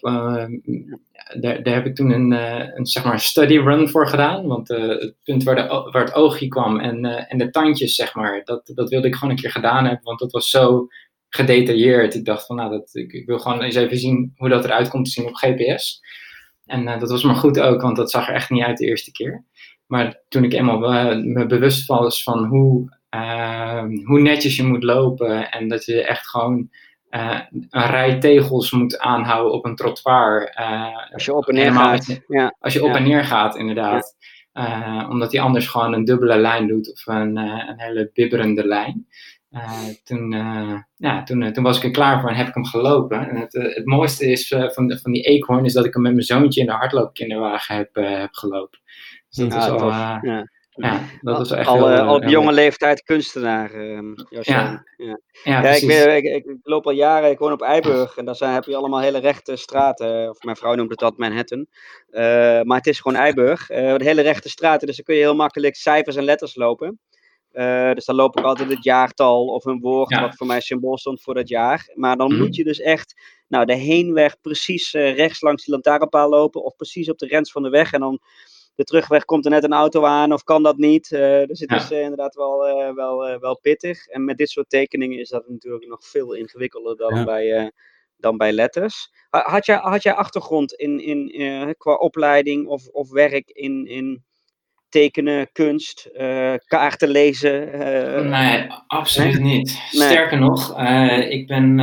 [1.39, 2.31] Daar, daar heb ik toen een,
[2.77, 4.47] een, zeg maar study run voor gedaan.
[4.47, 8.41] Want het punt waar, de, waar het oogje kwam en, en de tandjes, zeg maar,
[8.43, 10.03] dat, dat wilde ik gewoon een keer gedaan hebben.
[10.03, 10.87] Want dat was zo
[11.29, 12.15] gedetailleerd.
[12.15, 14.89] Ik dacht van, nou, dat, ik, ik wil gewoon eens even zien hoe dat eruit
[14.89, 16.01] komt te zien op GPS.
[16.65, 19.11] En dat was maar goed ook, want dat zag er echt niet uit de eerste
[19.11, 19.45] keer.
[19.85, 20.79] Maar toen ik eenmaal
[21.15, 22.97] me bewust was van hoe,
[24.03, 26.69] hoe netjes je moet lopen en dat je echt gewoon
[27.09, 30.55] uh, een rij tegels moet aanhouden op een trottoir.
[30.59, 32.21] Uh, als je op en neer gaat.
[32.27, 32.55] Ja.
[32.59, 34.15] Als je op en neer gaat, inderdaad.
[34.53, 39.07] Uh, omdat hij anders gewoon een dubbele lijn doet of een, een hele bibberende lijn.
[40.03, 40.31] toen,
[40.95, 43.29] ja, toen, toen was ik er klaar voor en heb ik hem gelopen.
[43.29, 46.25] En het, het mooiste is van, van die eekhoorn is dat ik hem met mijn
[46.25, 48.79] zoontje in de hardloopkinderwagen heb, heb gelopen.
[49.29, 50.47] Dus dat is al, ja.
[50.81, 54.85] Ja, dat is echt al, heel, al op jonge leeftijd kunstenaar, uh, ja.
[54.97, 55.19] Ja.
[55.43, 55.63] ja.
[55.63, 58.75] ik, ik, ik, loop al jaren, ik woon op Eiburg en daar zijn, heb je
[58.75, 60.29] allemaal hele rechte straten.
[60.29, 61.65] Of mijn vrouw noemt het dat Manhattan.
[62.11, 62.21] Uh,
[62.61, 63.67] maar het is gewoon Eiburg.
[63.67, 66.99] Hele rechte straten, dus dan kun je heel makkelijk cijfers en letters lopen.
[67.53, 70.97] Uh, dus dan loop ik altijd het jaartal of een woord wat voor mij symbool
[70.97, 71.91] stond voor dat jaar.
[71.93, 72.37] Maar dan mm.
[72.37, 77.09] moet je dus echt nou, de heenweg precies rechts langs die lantaarnpaal lopen of precies
[77.09, 77.91] op de rens van de weg.
[77.91, 78.19] En dan
[78.79, 81.11] de terugweg komt er net een auto aan of kan dat niet.
[81.11, 84.07] Uh, dus het is uh, inderdaad wel, uh, wel, wel pittig.
[84.07, 87.71] En met dit soort tekeningen is dat natuurlijk nog veel ingewikkelder dan, bij,
[88.17, 89.11] dan bij letters.
[89.29, 94.23] Had jij, had jij achtergrond in, in, qua opleiding of, of werk in, in
[94.89, 96.09] tekenen, kunst,
[96.65, 98.29] kaarten lezen?
[98.29, 99.69] nee, absoluut niet.
[99.89, 100.81] Sterker nog,
[101.29, 101.77] ik ben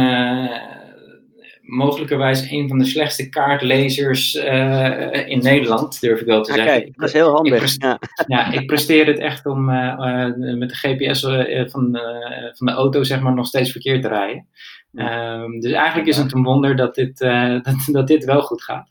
[1.66, 6.72] mogelijkerwijs een van de slechtste kaartlezers uh, in Nederland, durf ik wel te zeggen.
[6.80, 7.74] Kijk, dat is heel handig.
[7.74, 7.98] Ik ja.
[8.26, 8.52] ja.
[8.52, 11.20] ik presteer het echt om uh, uh, met de GPS
[11.70, 11.98] van,
[12.52, 14.46] van de auto zeg maar, nog steeds verkeerd te rijden.
[14.92, 17.18] Um, dus eigenlijk is het een wonder dat dit,
[17.62, 18.90] dat, dat dit wel goed gaat.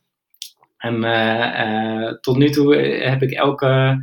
[0.78, 4.00] En tot nu toe heb ik elke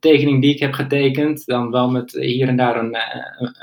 [0.00, 1.46] tekening die ik heb getekend.
[1.46, 2.96] Dan wel met hier en daar een,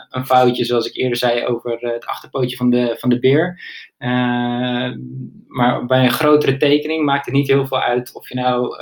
[0.10, 3.62] een, foutje, zoals ik eerder zei, over het achterpootje van de, van de beer.
[5.48, 8.78] maar bij een grotere tekening maakt het niet heel veel uit of je nou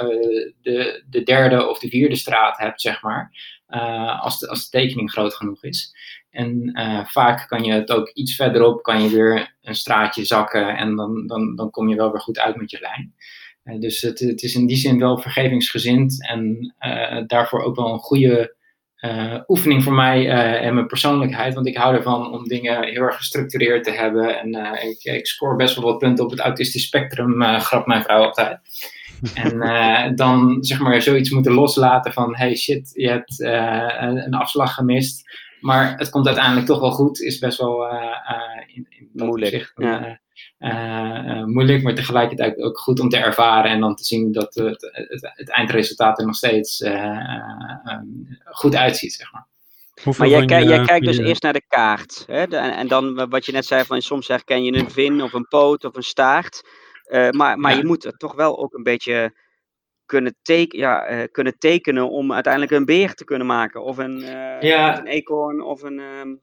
[0.61, 3.31] de, de derde of de vierde straat hebt, zeg maar.
[4.21, 5.95] als, de, als de tekening groot genoeg is.
[6.29, 6.71] En
[7.07, 11.27] vaak kan je het ook iets verderop, kan je weer een straatje zakken en dan,
[11.27, 13.13] dan, dan kom je wel weer goed uit met je lijn.
[13.63, 17.93] Uh, dus het, het is in die zin wel vergevingsgezind en uh, daarvoor ook wel
[17.93, 18.61] een goede
[19.47, 21.53] oefening voor mij en mijn persoonlijkheid.
[21.53, 24.39] Want ik hou ervan om dingen heel erg gestructureerd te hebben.
[24.39, 28.23] En ik, ik score best wel wat punten op het autistisch spectrum, grapt mijn vrouw
[28.23, 28.59] altijd.
[29.33, 33.39] En dan zeg maar zoiets moeten loslaten van, hey shit, je hebt
[34.25, 35.23] een afslag gemist
[35.63, 38.17] maar het komt uiteindelijk toch wel goed, is best wel uh,
[38.73, 39.73] in, in moeilijk.
[39.75, 40.21] ja.
[40.59, 44.91] Uh, moeilijk, maar tegelijkertijd ook goed om te ervaren en dan te zien dat het,
[44.91, 49.47] het, het eindresultaat er nog steeds um, goed uitziet, zeg maar.
[50.17, 52.23] maar jij, jij kijkt dus eerst naar de kaart.
[52.27, 52.43] Hè?
[52.57, 55.85] en dan wat je net zei, van soms herken je een vin of een poot
[55.85, 56.63] of een staart.
[57.31, 59.33] maar maar je moet er toch wel ook een beetje
[60.05, 63.83] kunnen, teken, ja, uh, kunnen tekenen om uiteindelijk een beer te kunnen maken.
[63.83, 64.97] Of een, uh, ja.
[64.97, 65.99] een eekhoorn of een...
[65.99, 66.41] Um,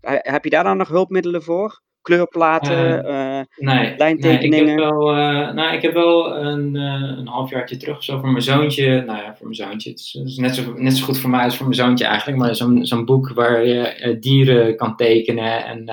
[0.00, 1.80] heb je daar dan nog hulpmiddelen voor?
[2.04, 4.64] Kleurplaten, uh, nee, lijntekeningen?
[4.64, 5.12] Nee, ik, heb wel,
[5.52, 9.02] nou, ik heb wel een, een halfjaartje terug zo voor mijn zoontje.
[9.06, 9.90] Nou ja, voor mijn zoontje.
[9.90, 12.38] Het is, net, zo, net zo goed voor mij als voor mijn zoontje eigenlijk.
[12.38, 15.90] Maar zo'n zo'n boek waar je dieren kan tekenen en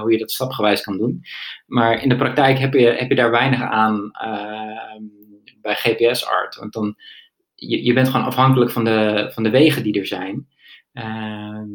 [0.00, 1.22] hoe je dat stapgewijs kan doen.
[1.66, 5.02] Maar in de praktijk heb je, heb je daar weinig aan ehm,
[5.60, 6.56] bij GPS-art.
[6.56, 6.96] Want dan,
[7.54, 10.48] je, je bent gewoon afhankelijk van de, van de wegen die er zijn.
[10.92, 11.68] Ehm,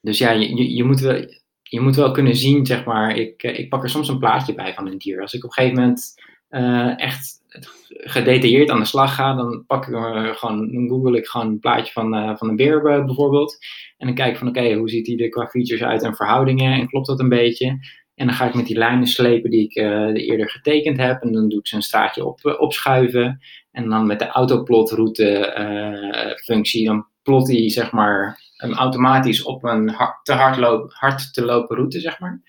[0.00, 1.24] dus ja, je, je, moet wel,
[1.68, 4.54] je moet wel kunnen zien, zeg maar, ik, eh, ik pak er soms een plaatje
[4.54, 5.20] bij van een dier.
[5.20, 6.14] Als ik op een gegeven moment
[6.50, 7.40] uh, echt
[7.88, 11.58] gedetailleerd aan de slag ga, dan pak ik er gewoon, dan google ik gewoon een
[11.58, 13.56] plaatje van, van een beer bijvoorbeeld.
[13.96, 16.72] En dan kijk ik van, oké, hoe ziet die er qua features uit en verhoudingen
[16.72, 17.66] en klopt dat een beetje?
[18.14, 19.74] En dan ga ik met die lijnen slepen die ik
[20.20, 21.22] eerder getekend heb.
[21.22, 23.40] En dan doe ik ze een straatje op, opschuiven.
[23.70, 30.24] En dan met de autoplotroute functie, dan plot hij zeg maar automatisch op een hard,
[30.24, 32.42] te hard, hard te lopen route, zeg maar.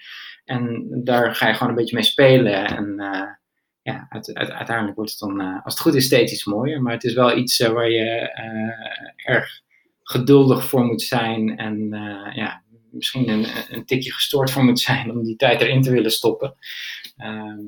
[0.45, 2.65] En daar ga je gewoon een beetje mee spelen.
[2.65, 2.95] En
[3.81, 6.81] ja, uit, uit, uiteindelijk wordt het dan, als het goed is, steeds iets mooier.
[6.81, 8.05] Maar het is wel iets waar je
[9.15, 9.61] erg
[10.03, 11.57] geduldig voor moet zijn.
[11.57, 11.89] En
[12.33, 16.11] ja, misschien een, een tikje gestoord voor moet zijn om die tijd erin te willen
[16.11, 16.55] stoppen.
[17.17, 17.59] Ehm,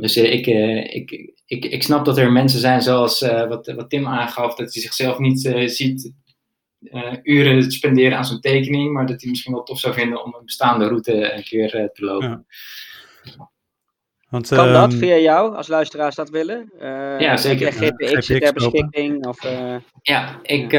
[0.00, 0.46] dus ik,
[0.94, 4.82] ik, ik, ik snap dat er mensen zijn zoals wat, wat Tim aangaf, dat hij
[4.82, 6.12] zichzelf niet ziet
[7.22, 10.44] uren spenderen aan zo'n tekening, maar dat hij misschien wel tof zou vinden om een
[10.44, 12.46] bestaande route een keer te lopen.
[13.22, 13.50] Ja.
[14.28, 16.72] Want, kan dat ehm, via jou, als luisteraars dat willen?
[17.18, 17.80] ja, zeker.
[17.80, 19.26] Heb je GPX ter beschikking?
[19.26, 19.42] Of,
[20.02, 20.72] ja, ik,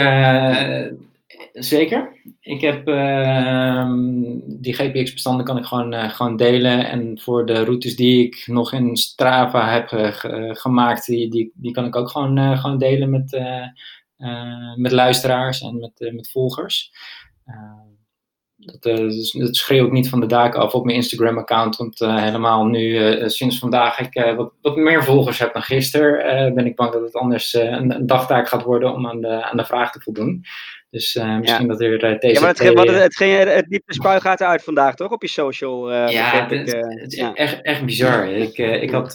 [1.54, 2.22] Zeker.
[2.42, 3.92] Ik heb uh,
[4.46, 6.90] die GPX-bestanden kan ik gewoon, uh, gewoon delen.
[6.90, 11.72] En voor de routes die ik nog in Strava heb uh, gemaakt, die, die, die
[11.72, 13.40] kan ik ook gewoon, eh, gewoon delen met,
[14.76, 16.92] met luisteraars en met, met volgers.
[18.56, 21.76] Dat, dus, dat schreeuw ik niet van de daken af op mijn Instagram-account.
[21.76, 26.76] Want helemaal nu, sinds vandaag ik wat, wat meer volgers heb dan gisteren, ben ik
[26.76, 29.92] bang dat het anders een, een, dagtaak gaat worden om aan de, aan de vraag
[29.92, 30.44] te voldoen.
[30.90, 32.34] Dus misschien dat er deze.
[32.34, 35.12] Ja, maar het, ging, het, het, ging, het liep de spuigaten uit vandaag, toch?
[35.12, 35.92] Op je social.
[35.92, 38.30] Ja, het, het, is echt, echt bizar.
[38.30, 39.14] Ik, ik had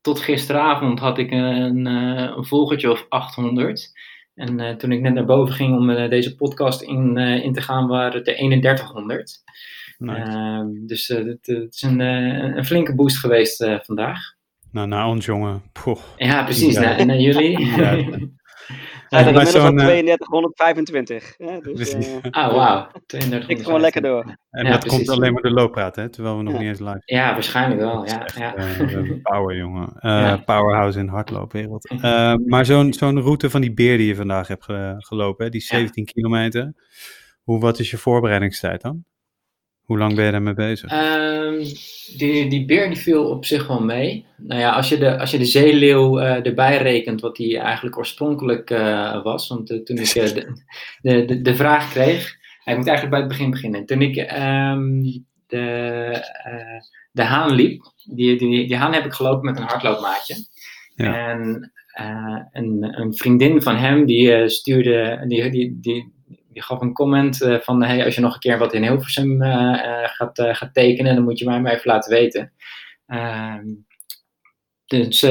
[0.00, 3.92] tot gisteravond had ik een, een volgertje of 800.
[4.40, 8.18] En toen ik net naar boven ging om deze podcast in, in te gaan, waren
[8.18, 9.42] het er 3100.
[9.98, 10.20] Nice.
[10.20, 14.18] Ehm, dus het, is een, een flinke boost geweest vandaag.
[14.72, 15.62] Nou, naar ons jongen.
[16.16, 16.78] Ja, precies.
[16.78, 17.66] Naar, naar jullie.
[17.66, 18.04] Ja.
[19.10, 21.34] Hij had inmiddels al 3225.
[21.36, 22.88] Ja, dus, uh, ah, wauw.
[23.46, 24.36] Ik gewoon lekker door.
[24.50, 24.96] En ja, dat precies.
[24.96, 26.08] komt alleen maar de looppraat, hè?
[26.08, 26.58] Terwijl we nog ja.
[26.58, 28.06] niet eens live Ja, waarschijnlijk wel.
[28.06, 28.58] Ja, ja.
[28.58, 29.92] Uh, power, jongen.
[30.00, 31.90] Uh, powerhouse in de hardloopwereld.
[32.46, 34.64] maar zo'n zo'n route van die beer die je vandaag hebt
[34.98, 35.50] gelopen, hè?
[35.50, 36.72] die 17 kilometer.
[37.42, 39.04] Hoe, wat is je voorbereidingstijd dan?
[39.90, 40.92] Hoe lang ben je daarmee bezig?
[40.92, 41.58] Um,
[42.16, 44.26] die, die beer die viel op zich wel mee.
[44.36, 47.98] Nou ja, als je de, als je de zeeleeuw uh, erbij rekent, wat die eigenlijk
[47.98, 49.48] oorspronkelijk uh, was.
[49.48, 50.12] Want uh, toen ik
[51.02, 53.86] de, de, de, vraag kreeg, hij moet eigenlijk bij het begin beginnen.
[53.86, 55.02] Toen ik um,
[55.46, 56.24] de,
[57.12, 60.34] de haan liep, die, die, die haan heb ik gelopen met een hardloopmaatje.
[60.94, 61.28] Ja.
[61.28, 61.72] En
[62.52, 66.12] een, een vriendin van hem, die stuurde, die, die, die,
[66.52, 69.42] die gaf een comment uh, van, hey, als je nog een keer wat in Hilversum
[69.42, 72.52] uh, gaat, gaat tekenen, dan moet je mij maar even laten weten.
[73.06, 73.66] Ehm,
[74.86, 75.26] dus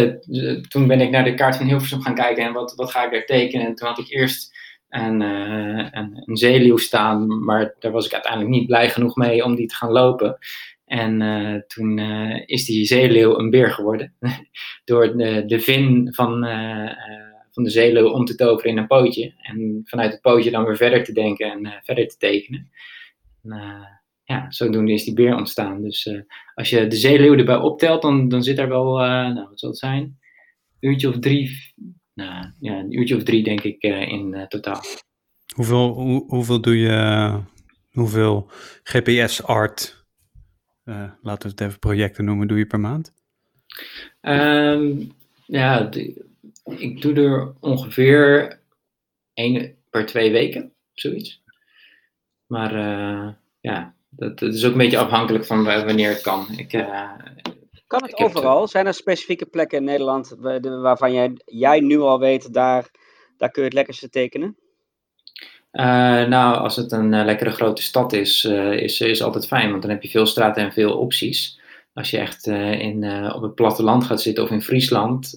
[0.67, 3.11] toen ben ik naar de kaart van Hilversum gaan kijken en wat, wat ga ik
[3.11, 3.65] daar tekenen.
[3.67, 4.57] En toen had ik eerst
[4.89, 9.55] een, een, een zeeleeuw staan, maar daar was ik uiteindelijk niet blij genoeg mee om
[9.55, 10.38] die te gaan lopen.
[10.86, 11.99] En toen
[12.45, 14.13] is die zeeleeuw een beer geworden.
[14.86, 16.43] Door de, de vin van,
[17.51, 19.33] van de zeeleeuw om te toveren in een pootje.
[19.37, 22.71] En vanuit het pootje dan weer verder te denken en verder te tekenen.
[23.43, 23.87] En,
[24.23, 25.81] ja, zodoende is die beer ontstaan.
[25.81, 26.09] Dus
[26.55, 29.77] als je de zeeleeuw erbij optelt, dan, dan zit er wel, nou, wat zal het
[29.77, 30.17] zijn?
[30.79, 31.73] Een uurtje of drie,
[32.13, 34.81] nou ja, een uurtje of drie denk ik in totaal.
[35.55, 37.39] Hoeveel, hoe, hoeveel doe je,
[37.91, 38.49] hoeveel
[38.83, 40.05] GPS-art
[41.21, 43.13] laten we het even projecten noemen, doe je per maand?
[44.21, 45.11] Um,
[45.45, 45.89] ja,
[46.78, 48.59] ik doe er ongeveer
[49.34, 51.43] één per twee weken, zoiets.
[52.45, 56.47] Maar uh, ja, dat, dat, is ook een beetje afhankelijk van wanneer het kan.
[56.57, 57.11] Ik, uh,
[57.88, 58.67] kan het overal?
[58.67, 62.89] Zijn er specifieke plekken in Nederland waarvan jij, jij nu al weet, daar,
[63.38, 64.57] daar kun je het lekkerste tekenen?
[65.72, 65.84] Uh,
[66.28, 70.03] nou, als het een lekkere grote stad is, is, is altijd fijn, want dan heb
[70.03, 71.59] je veel straten en veel opties.
[71.99, 75.31] Als je echt in, op het platteland gaat zitten of in Friesland,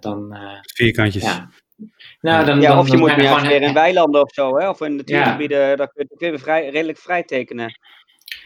[0.00, 0.36] dan...
[0.74, 1.22] Vierkantjes.
[1.22, 1.50] Ja.
[2.20, 3.50] Nou, dan, ja, dan, of je dan moet meer gewoon...
[3.50, 4.68] in weilanden of zo, hè?
[4.68, 5.76] of in natuurgebieden, ja.
[5.76, 7.78] daar kun je vrij, redelijk vrij tekenen.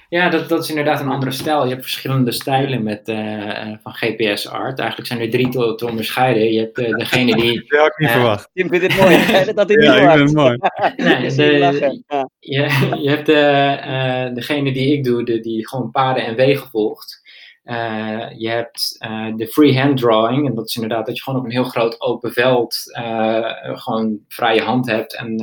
[0.08, 1.64] Ja, dat, dat is inderdaad een andere stijl.
[1.64, 4.78] Je hebt verschillende stijlen met, uh, van GPS-art.
[4.78, 6.52] Eigenlijk zijn er drie te, te onderscheiden.
[6.52, 7.64] Je hebt uh, degene die...
[7.68, 8.50] Dat had ik niet uh, verwacht.
[8.52, 9.16] Tim vindt het mooi,
[9.54, 10.56] dat hij niet ja, ik vind het mooi.
[10.96, 12.28] nee, de, ja.
[12.38, 17.22] je, je hebt de, degene die ik doe, de, die gewoon paden en wegen volgt.
[17.64, 21.44] Uh, je hebt uh, de freehand drawing, en dat is inderdaad dat je gewoon op
[21.44, 25.16] een heel groot open veld uh, gewoon vrije hand hebt.
[25.16, 25.36] En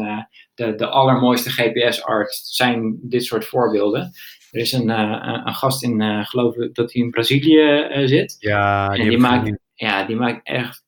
[0.53, 4.11] de, de allermooiste GPS-art zijn dit soort voorbeelden.
[4.51, 4.89] Er is een,
[5.47, 8.35] een gast in, geloof ik, dat hij in Brazilië zit.
[8.39, 10.83] Ja, die, en die maakt, ja, die maakt echt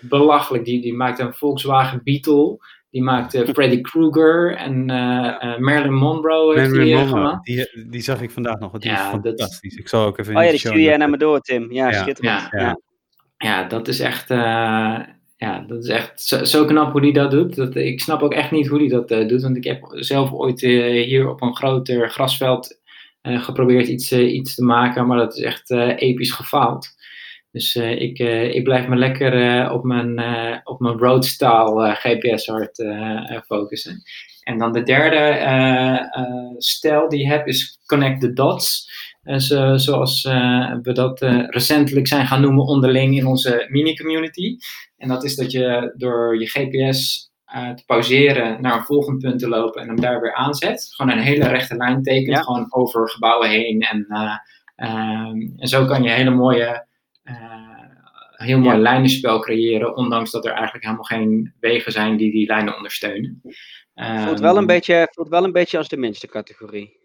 [0.00, 0.64] belachelijk.
[0.64, 2.58] Die, die maakt een Volkswagen Beetle.
[2.94, 4.84] Die maakt Freddy Krueger en
[5.64, 6.58] Marilyn Monroe.
[6.58, 7.38] Heeft Marilyn die, Monroe.
[7.42, 8.78] Die, die, zag ik vandaag nog.
[8.78, 9.70] Die ja, is fantastisch.
[9.70, 9.78] Dat...
[9.78, 10.36] Ik zal ook even.
[10.36, 11.72] Oh ja, die stuur jij naar me door, Tim.
[11.72, 12.02] Ja, ja.
[12.02, 12.48] schitterend.
[12.50, 12.78] Ja, ja.
[13.36, 13.64] ja.
[13.64, 14.28] dat is echt
[15.36, 17.54] ja, dat is echt zo, zo, knap hoe hij dat doet.
[17.54, 19.42] Dat, ik snap ook echt niet hoe hij dat uh, doet.
[19.42, 22.80] Want ik heb zelf ooit uh, hier op een groter grasveld
[23.22, 25.06] uh, geprobeerd iets, iets te maken.
[25.06, 26.93] Maar dat is echt episch gefaald.
[27.54, 28.18] Dus ik,
[28.54, 30.20] ik blijf me lekker op mijn,
[30.64, 32.84] op mijn roadstyle GPS-art
[33.46, 34.02] focussen.
[34.40, 35.38] En dan de derde
[36.58, 38.90] stijl die je hebt is Connect the Dots.
[39.36, 40.22] Zo, zoals
[40.82, 44.56] we dat recentelijk zijn gaan noemen onderling in onze mini-community.
[44.96, 49.48] En dat is dat je door je GPS te pauzeren naar een volgend punt te
[49.48, 50.88] lopen en hem daar weer aanzet.
[50.90, 53.80] Gewoon een hele rechte lijn tekent, gewoon over gebouwen heen.
[53.80, 54.06] En,
[54.76, 56.86] um, en zo kan je hele mooie,
[57.24, 57.34] uh,
[58.36, 58.82] heel mooi ja.
[58.82, 63.40] lijnenspel creëren, ondanks dat er eigenlijk helemaal geen wegen zijn die die lijnen ondersteunen.
[63.94, 67.02] Um, voelt, wel een ehm, beetje, voelt wel een beetje als de minste categorie.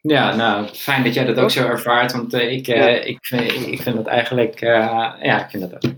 [0.00, 2.86] Ja, nou, fijn dat jij dat ook zo ervaart, want uh, ik, uh, ja.
[2.86, 5.92] ik, vind, ik vind dat eigenlijk, uh, ja, ik vind dat ook.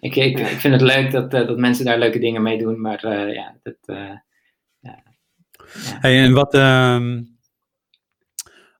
[0.00, 3.08] Ik, ik, ik vind het leuk dat, dat mensen daar leuke dingen mee doen, maar
[3.32, 3.76] ja, dat,
[4.80, 5.02] ja.
[6.00, 7.38] Hey, en wat, um,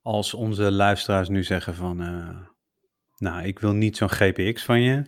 [0.02, 2.00] als onze luisteraars nu zeggen van,
[3.24, 5.02] nou, ik wil niet zo'n GPX van je,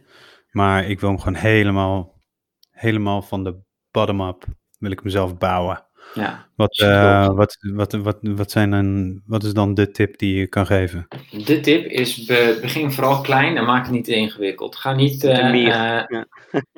[0.51, 2.23] maar ik wil hem gewoon helemaal,
[2.71, 3.57] helemaal van de
[3.91, 4.45] bottom-up,
[4.79, 5.85] wil ik mezelf bouwen.
[6.15, 10.37] Ja, wat, uh, wat, wat, wat, wat, zijn dan, wat is dan de tip die
[10.37, 11.07] je kan geven?
[11.45, 14.77] De tip is be, begin vooral klein en maak het niet te ingewikkeld.
[14.77, 15.25] Ga niet.
[15.25, 16.07] Uh, uh, ja.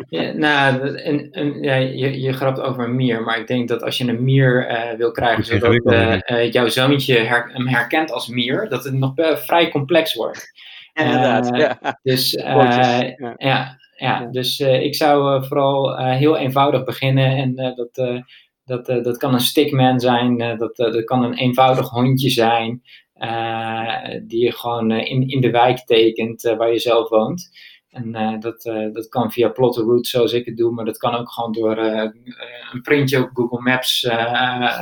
[0.09, 0.33] ja.
[0.33, 3.99] nou, een, een, ja, je, je grapt over een mier, maar ik denk dat als
[3.99, 4.67] je een mier
[4.97, 10.15] wil krijgen zodat jouw zoontje her, hem herkent als mier, dat het nog vrij complex
[10.15, 10.53] wordt.
[10.99, 11.57] Inderdaad.
[11.57, 11.79] ja.
[12.03, 13.15] Dus ja.
[13.37, 13.77] ja.
[13.97, 18.23] Ja, dus ik zou vooral heel eenvoudig beginnen en dat
[18.65, 22.83] dat, dat kan een stickman zijn, dat, dat kan een eenvoudig hondje zijn,
[24.27, 27.51] die je gewoon in, in de wijk tekent waar je zelf woont.
[27.89, 31.15] En uh, dat, uh, dat kan via Plotterroute zoals ik het doe, maar dat kan
[31.15, 32.11] ook gewoon door uh,
[32.73, 34.09] een printje op Google Maps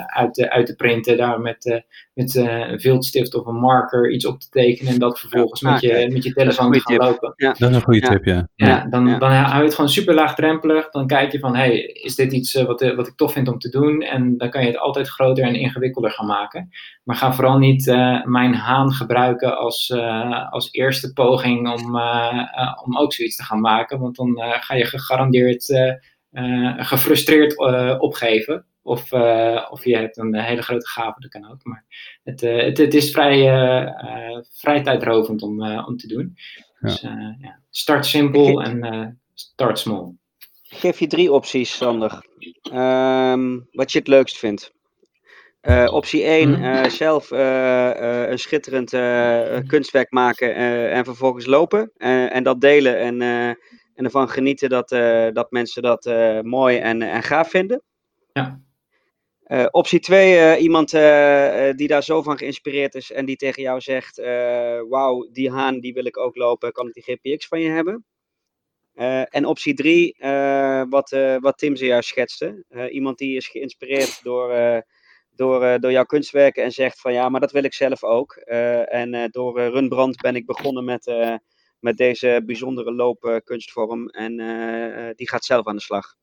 [0.07, 1.85] uit, te, uit te printen, daar met,
[2.17, 5.81] met een viltstift of een marker iets op te tekenen en dat vervolgens ja, met,
[5.81, 7.33] je, met je telefoon te gaan lopen.
[7.37, 7.53] Ja.
[7.59, 8.49] Dat is een goede tip, ja.
[8.55, 8.87] ja.
[8.91, 10.91] dan, dan hou je het gewoon super laagdrempelig.
[10.91, 13.69] Dan kijk je van, hey, is dit iets wat, wat ik tof vind om te
[13.69, 14.03] doen?
[14.03, 16.69] En dan kan je het altijd groter en ingewikkelder gaan maken.
[17.05, 17.87] Maar ga vooral niet
[18.25, 19.93] mijn haan gebruiken als,
[20.51, 22.01] als eerste poging om,
[22.85, 23.99] om ook zoiets te gaan maken.
[23.99, 25.69] Want dan uh, ga je gegarandeerd
[26.33, 27.59] uh, gefrustreerd
[28.01, 28.64] opgeven.
[28.87, 29.12] Of,
[29.70, 31.64] of je hebt een hele grote gave, dat kan ook.
[31.64, 31.84] Maar
[32.24, 33.39] het, het, het is vrij,
[34.53, 36.37] vrij tijdrovend om, om te doen.
[36.80, 40.14] Dus ja, start simpel en start small.
[40.68, 42.26] Ik geef je drie opties, Sander.
[42.62, 44.74] Ehm, wat je het leukst vindt.
[45.62, 46.64] Uh, optie 1, uh, mhm.
[46.64, 48.91] eh, zelf uh, een schitterend
[49.66, 50.55] kunstwerk maken
[50.91, 51.93] en vervolgens lopen.
[51.97, 53.22] en dat delen en,
[53.95, 54.89] en ervan genieten dat,
[55.34, 56.11] dat mensen dat
[56.43, 57.82] mooi en, en gaaf vinden.
[58.32, 58.61] Ja.
[59.70, 60.90] Optie 2, iemand
[61.76, 64.16] die daar zo van geïnspireerd is en die tegen jou zegt:
[64.88, 68.05] Wauw, die haan die wil ik ook lopen, kan ik die GPX van je hebben?
[69.30, 70.16] en optie 3,
[70.88, 72.64] wat, wat Tim zojuist schetste.
[72.90, 74.82] iemand die is geïnspireerd door
[75.36, 78.34] door, door jouw kunstwerken en zegt van ja, maar dat wil ik zelf ook.
[78.36, 81.12] En door Runbrand ben ik begonnen met,
[81.78, 84.36] met deze bijzondere loopkunstvorm en
[85.16, 86.16] die gaat zelf aan de slag.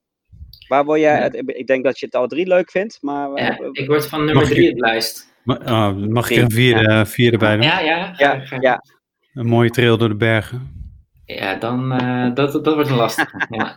[0.67, 3.29] Waar word jij, ik denk dat je het al drie leuk vindt, maar...
[3.41, 5.31] Ja, ik word van nummer drie op de lijst.
[5.45, 7.05] Oh, mag ik een vierde, ja.
[7.05, 7.65] vierde bij doen?
[7.65, 8.13] Ja, ja.
[8.17, 8.83] ja, ja.
[9.33, 10.81] Een mooie trail door de bergen.
[11.25, 11.89] Ja, dan,
[12.33, 13.47] dat, dat wordt een lastige.
[13.57, 13.75] ja.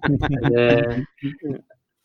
[0.48, 1.06] De,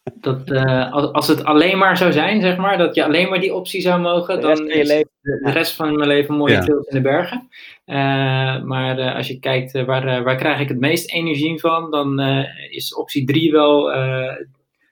[0.03, 3.53] dat, uh, als het alleen maar zou zijn, zeg maar, dat je alleen maar die
[3.53, 6.65] optie zou mogen, dan is de, de, rest van mijn leven mooie ja.
[6.65, 7.49] in de bergen.
[7.86, 7.95] Uh,
[8.63, 12.19] maar uh, als je kijkt waar, waar krijg ik het meest energie van, dan
[12.69, 13.91] is optie 3 wel,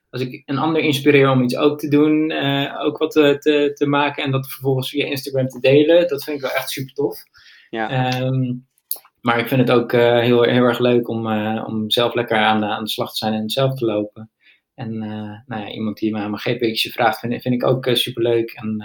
[0.10, 2.32] als ik een ander inspireer om iets ook te doen,
[2.80, 6.36] ook wat te, te, te, maken en dat vervolgens via Instagram te delen, dat vind
[6.36, 7.24] ik wel echt super tof.
[7.70, 8.22] Ja.
[8.22, 8.68] Um,
[9.22, 11.32] maar ik vind het ook heel, heel erg leuk om,
[11.66, 14.32] om zelf lekker aan, aan de slag te zijn en zelf te lopen.
[14.76, 14.98] En
[15.46, 18.52] nou ja, iemand die me aan mijn GPXje vraagt, vind, vind ik ook uh, superleuk.
[18.52, 18.84] En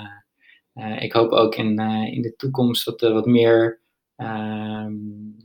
[0.99, 1.79] ik hoop ook in,
[2.13, 3.81] in de toekomst wat, wat meer
[4.17, 4.93] ehm,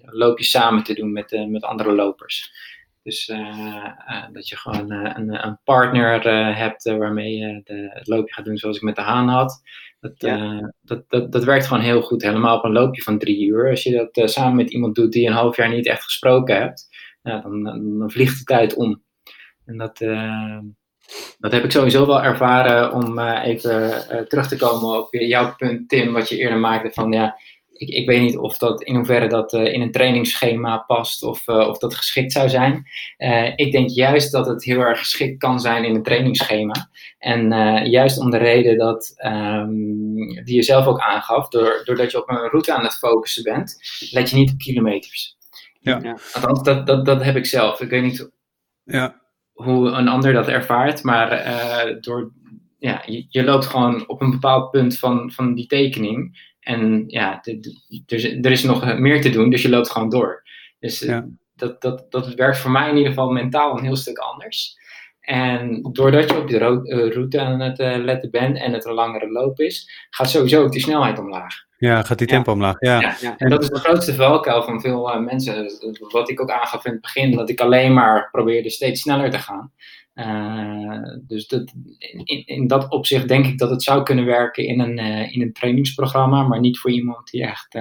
[0.02, 2.52] loopjes samen te doen met, met andere lopers.
[3.04, 3.26] Dus
[4.32, 6.26] dat je gewoon een, een, partner
[6.58, 9.62] hebt waarmee je de, het loopje gaat doen zoals ik met de haan had.
[10.00, 10.74] Dat, ja.
[10.82, 12.22] dat, dat, dat werkt gewoon heel goed.
[12.22, 13.70] Helemaal op een loopje van drie uur.
[13.70, 16.88] Als je dat samen met iemand doet die een half jaar niet echt gesproken hebt,
[17.22, 17.64] dan,
[18.00, 19.04] dan vliegt de tijd om.
[19.70, 20.60] En dat, uh,
[21.40, 25.56] dat heb ik sowieso wel ervaren om uh, even uh, terug te komen op jouw
[25.56, 27.40] punt, Tim, wat je eerder maakte van ja,
[27.80, 31.78] ik, ik weet niet of dat in hoeverre dat in een trainingsschema past of, of
[31.78, 32.86] dat geschikt zou zijn.
[33.56, 36.90] ik denk juist dat het heel erg geschikt kan zijn in een trainingsschema.
[37.18, 37.50] En
[37.90, 42.30] juist om de reden dat, um, die je zelf ook aangaf, door, doordat je op
[42.30, 43.78] een route aan het focussen bent,
[44.12, 45.38] let je niet op kilometers.
[45.80, 46.00] Ja.
[46.04, 46.18] ja.
[46.34, 47.82] Althans, dat, dat, dat heb ik zelf.
[47.82, 48.30] Ik weet niet
[48.84, 49.20] ja
[49.64, 52.32] hoe een ander dat ervaart, maar uh, door,
[52.78, 56.48] ja, je, je, loopt gewoon op een bepaald punt van, van die tekening.
[56.70, 57.44] En ja,
[58.08, 60.44] er, er is nog meer te doen, dus je loopt gewoon door.
[60.80, 61.20] Dus uh,
[61.56, 64.78] dat, dat, dat werkt voor mij in ieder geval mentaal een heel stuk anders.
[65.20, 66.58] En doordat je op de
[67.14, 70.82] route aan het letten bent en het een langere loop is, gaat sowieso ook die
[70.82, 71.68] snelheid omlaag.
[71.80, 72.76] Ja, gaat die tempo omlaag.
[72.80, 73.16] Ja.
[73.22, 73.38] ja.
[73.38, 75.72] En dat is de grootste valkuil van veel uh, mensen.
[76.12, 79.40] Wat ik ook aangaf in het begin, dat ik alleen maar probeerde steeds sneller te
[79.40, 79.72] gaan.
[80.16, 81.74] Uh, dus dat,
[82.24, 85.42] in, in, dat opzicht denk ik dat het zou kunnen werken in een, uh, in
[85.42, 87.74] een trainingsprogramma, maar niet voor iemand die echt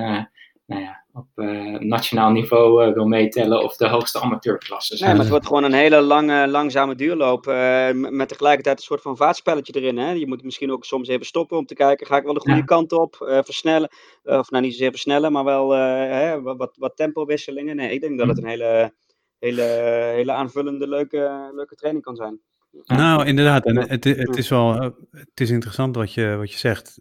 [0.67, 5.05] nou ja, op uh, nationaal niveau uh, wil meetellen of de hoogste amateurklasse.
[5.05, 9.03] Nee, maar het wordt gewoon een hele lange, langzame duurloop uh, met tegelijkertijd een soort
[9.03, 9.99] van vaatspelletje erin.
[9.99, 10.11] Hè?
[10.11, 12.59] Je moet misschien ook soms even stoppen om te kijken, ga ik wel de goede
[12.59, 12.65] ja.
[12.65, 13.91] kant op, versnellen.
[14.23, 17.77] of nou niet zozeer versnellen, maar wel hè, wat, wat tempowisselingen.
[17.77, 18.95] Nee, ik denk dat het een hele,
[19.39, 19.63] hele,
[20.15, 22.41] hele aanvullende, leuke, leuke training kan zijn.
[22.85, 23.67] Nou, inderdaad.
[23.67, 24.73] En het, het, is wel
[25.11, 27.01] het is interessant wat je, wat je zegt.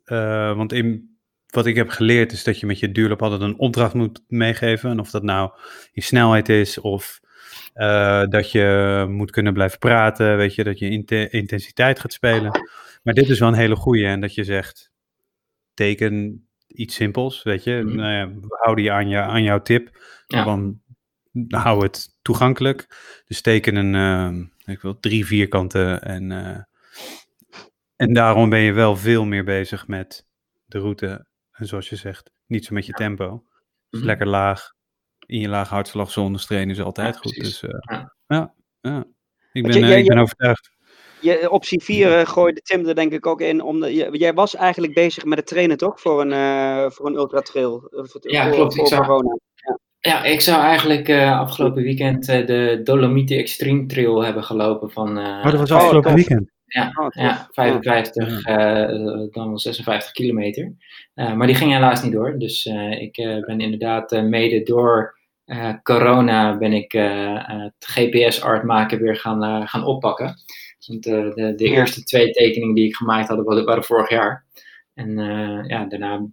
[0.55, 1.16] want in
[1.47, 4.89] wat ik heb geleerd is dat je met je duurloop altijd een opdracht moet meegeven.
[4.89, 5.51] En of dat nou
[5.91, 7.19] je snelheid is of
[7.75, 10.89] uh, dat je moet kunnen blijven praten, weet je, dat je
[11.29, 12.61] intensiteit gaat spelen.
[13.03, 14.91] Maar dit is wel een hele goede en dat je zegt,
[15.73, 17.81] teken iets simpels, weet je.
[17.85, 17.95] Mm.
[17.95, 20.59] Nou ja, we houden je aan, je, aan jouw tip, ja.
[21.47, 22.87] hou het toegankelijk.
[23.27, 26.57] Dus teken een, uh, ik wil drie vierkanten en, uh,
[27.95, 30.25] en daarom ben je wel veel meer bezig met
[30.65, 31.25] de route
[31.57, 33.29] en zoals je zegt, niet zo met je tempo.
[33.29, 33.41] Dus
[33.89, 34.07] mm-hmm.
[34.07, 34.75] lekker laag.
[35.25, 37.35] In je lage hartslagzone trainen is altijd ja, goed.
[37.35, 38.13] Dus uh, ja.
[38.27, 39.05] ja, ja.
[39.51, 40.69] Ik ben, uh, ik ben overtuigd.
[41.21, 43.61] Je, optie 4 uh, gooide Tim er denk ik ook in.
[43.61, 46.01] Om je, jij was eigenlijk bezig met het trainen toch?
[46.01, 47.89] Voor een, uh, voor een ultra trail.
[48.21, 48.75] ja, voor, klopt.
[48.75, 49.79] Voor ik zou, ja.
[49.99, 50.23] ja.
[50.23, 54.91] ik zou eigenlijk afgelopen weekend de Dolomite Extreme Trail hebben gelopen.
[54.91, 56.51] Van, oh, dat was afgelopen oh, weekend?
[56.67, 58.89] Ja, oh, ja 55, ja.
[58.89, 60.73] Uh, dan wel 56 kilometer.
[61.15, 62.39] Uh, maar die ging helaas niet door.
[62.39, 63.13] Dus uh, ik
[63.45, 65.15] ben inderdaad mede door
[65.83, 70.35] corona ben ik het GPS-art maken weer gaan, gaan oppakken.
[70.87, 74.45] Want de, de eerste twee tekeningen die ik gemaakt had, waren vorig jaar.
[74.93, 75.17] En
[75.67, 76.25] ja, daarna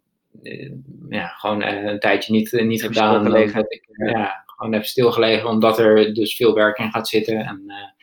[1.09, 3.37] ja, gewoon een tijdje niet, niet gedaan.
[3.37, 4.45] Ik, ja.
[4.47, 7.39] gewoon even stilgelegen, omdat er dus veel werk in gaat zitten.
[7.39, 7.94] En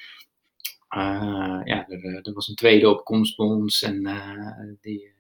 [1.66, 4.08] ja, er, er, was een tweede opkomst bij ons en
[4.82, 5.14] die,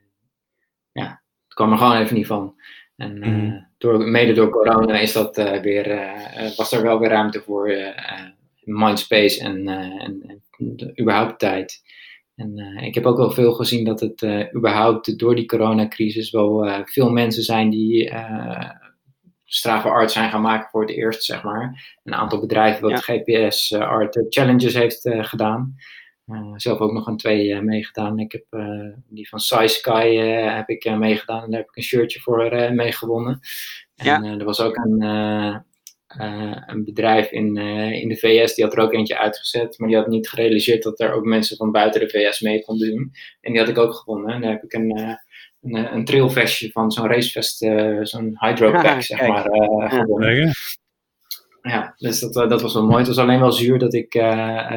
[0.91, 2.55] ja, het kwam er gewoon even niet van.
[2.95, 3.67] En mm.
[3.77, 6.13] door, mede door corona is dat weer,
[6.55, 7.71] was er wel weer ruimte voor
[8.63, 11.81] mindspace en, en, en de, überhaupt tijd.
[12.35, 16.31] En uh, ik heb ook wel veel gezien dat het uh, überhaupt door die coronacrisis
[16.31, 18.11] wel uh, veel mensen zijn die
[19.53, 21.95] straffe art zijn gaan maken voor het eerst, zeg maar.
[22.03, 23.15] Een aantal bedrijven wat ja.
[23.15, 25.75] GPS art challenges heeft gedaan.
[26.55, 28.19] zelf ook nog een twee meegedaan.
[28.19, 28.45] Ik heb
[29.07, 30.15] die van Sci Sky
[30.55, 33.39] heb ik meegedaan en daar heb ik een shirtje voor meegewonnen.
[33.95, 34.37] En ja.
[34.37, 35.01] er was ook een
[36.19, 39.87] uh, een bedrijf in, uh, in de VS, die had er ook eentje uitgezet, maar
[39.87, 43.11] die had niet gerealiseerd dat er ook mensen van buiten de VS mee konden doen.
[43.41, 44.33] En die had ik ook gewonnen.
[44.33, 45.13] En daar heb ik een, uh,
[45.61, 47.57] een, een trailvestje van zo'n racevest,
[48.01, 49.49] zo'n hydropack, ah, zeg maar,
[49.89, 50.51] gewonnen.
[51.61, 52.97] Ja, dus dat, dat was wel mooi.
[52.97, 54.11] Het was alleen wel zuur dat ik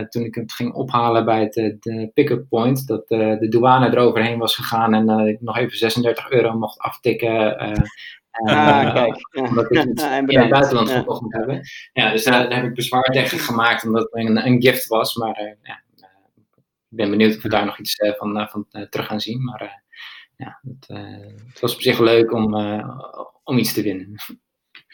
[0.08, 4.54] toen ik het ging ophalen bij het de pick-up point, dat de douane eroverheen was
[4.54, 7.56] gegaan en ik nog even 36 euro mocht aftikken
[8.34, 9.28] Ah, kijk.
[9.48, 10.94] Omdat ik het in het buitenland ja.
[10.94, 11.60] verkocht moet hebben.
[11.92, 15.14] Ja, dus daar, daar, heb ik bezwaar tegen gemaakt, omdat het een, een gift was.
[15.14, 16.06] Maar uh, ja, uh,
[16.90, 19.44] ik ben benieuwd of we daar nog iets uh, van, van terug gaan zien.
[19.44, 19.82] Maar
[20.36, 20.86] ja, het,
[21.46, 22.54] het, was op zich leuk om,
[23.42, 24.16] om iets te winnen.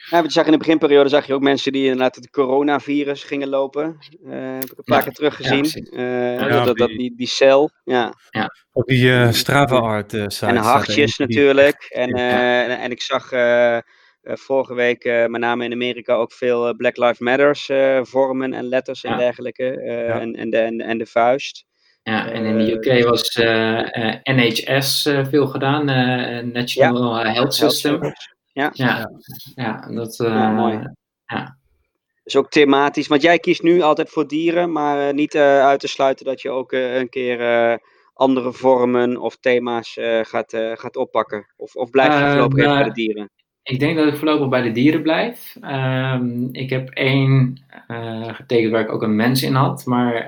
[0.08, 3.48] Ja, je zag in de beginperiode zag je ook mensen die inderdaad het coronavirus gingen
[3.48, 3.98] lopen.
[4.24, 5.88] Uh, heb ik een paar ja, keer teruggezien.
[5.90, 7.70] Ja, uh, ja, dat, dat, die, die cel.
[7.84, 8.14] Ja.
[8.30, 8.54] ja.
[8.72, 10.46] Op die uh, Strava art site.
[10.46, 11.86] En hartjes natuurlijk.
[11.88, 13.28] En, en, en, ik zag
[14.22, 17.70] vorige week met name in Amerika ook veel Black Lives Matters
[18.10, 19.80] vormen en letters en dergelijke.
[19.80, 21.64] En, en, de, en, en de vuist.
[22.10, 23.36] Ja, en in de UK was
[24.22, 25.84] NHS veel gedaan,
[26.52, 28.00] National Health System.
[28.52, 29.10] Ja, ja,
[29.54, 30.78] ja dat uh, mooi.
[31.26, 31.58] Ja.
[32.22, 35.80] Dus ook thematisch, want jij kiest nu altijd voor dieren, maar uh, niet uh, uit
[35.80, 37.78] te sluiten dat je ook een keer
[38.14, 41.52] andere vormen of thema's gaat, gaat oppakken.
[41.56, 43.30] Of, of blijf je voorlopig even bij de dieren?
[43.62, 45.56] Ik denk dat ik voorlopig bij de dieren blijf.
[45.62, 47.64] Um, ik heb één
[48.22, 50.26] getekend waar ik ook een mens in had, maar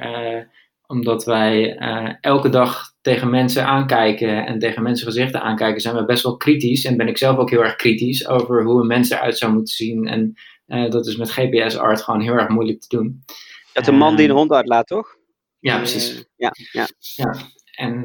[0.93, 6.05] omdat wij uh, elke dag tegen mensen aankijken en tegen mensen gezichten aankijken, zijn we
[6.05, 6.85] best wel kritisch.
[6.85, 9.75] En ben ik zelf ook heel erg kritisch over hoe een mens eruit zou moeten
[9.75, 10.07] zien.
[10.07, 10.35] En
[10.67, 13.25] uh, dat is met GPS-art gewoon heel erg moeilijk te doen.
[13.73, 15.17] Dat een man die een ehm, hond uitlaat, toch?
[15.59, 16.25] Ja, precies.
[16.37, 16.87] ja, ja.
[17.15, 17.35] ja.
[17.73, 18.03] En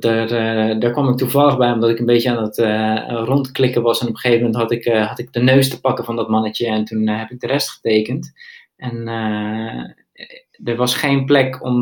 [0.00, 0.28] daar,
[0.78, 2.58] daar kwam ik toevallig bij, omdat ik een beetje aan het
[3.26, 4.00] rondklikken was.
[4.00, 6.28] En op een gegeven moment had ik, had ik de neus te pakken van dat
[6.28, 6.66] mannetje.
[6.66, 8.32] En toen heb ik de rest getekend.
[8.76, 9.08] En
[10.64, 11.76] er was geen plek om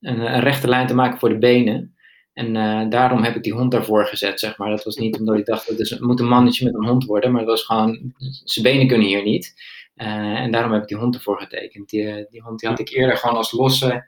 [0.00, 1.94] een, een, rechte lijn te maken voor de benen.
[2.32, 4.70] En uh, daarom heb ik die hond daarvoor gezet, zeg maar.
[4.70, 7.30] Dat was niet omdat ik dacht, het moet een mannetje met een hond worden.
[7.30, 9.54] Maar het was gewoon, zijn benen kunnen hier niet.
[9.96, 10.06] Uh,
[10.40, 11.88] en daarom heb ik die hond ervoor getekend.
[11.88, 14.06] Die, eh, die hond die had ik eerder gewoon als losse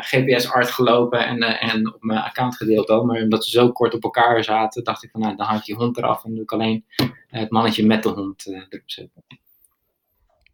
[0.00, 3.04] GPS-art gelopen en, en op mijn account gedeeld al.
[3.04, 5.64] Maar omdat ze zo kort op elkaar zaten, dacht ik van, nou, dan haal ik
[5.64, 6.84] die hond eraf en doe ik alleen
[7.26, 9.24] het mannetje met de hond erop zetten.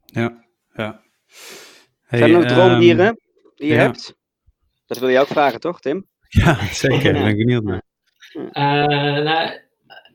[0.04, 0.44] Ja,
[0.74, 1.00] ja.
[2.08, 3.18] Hey, Zijn er nog droomdieren um,
[3.54, 3.80] die je ja.
[3.80, 4.16] hebt?
[4.86, 6.06] Dat wil je ook vragen, toch, Tim?
[6.28, 7.16] Ja, zeker.
[7.16, 7.82] Ik ben benieuwd naar.
[8.34, 9.60] Uh, nou,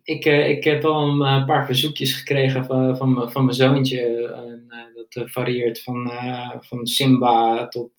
[0.04, 4.62] ik, uh, ik heb al een uh, paar verzoekjes gekregen van, van, van mijn zoontje.
[5.10, 6.12] dat varieert van,
[6.60, 7.92] van Simba tot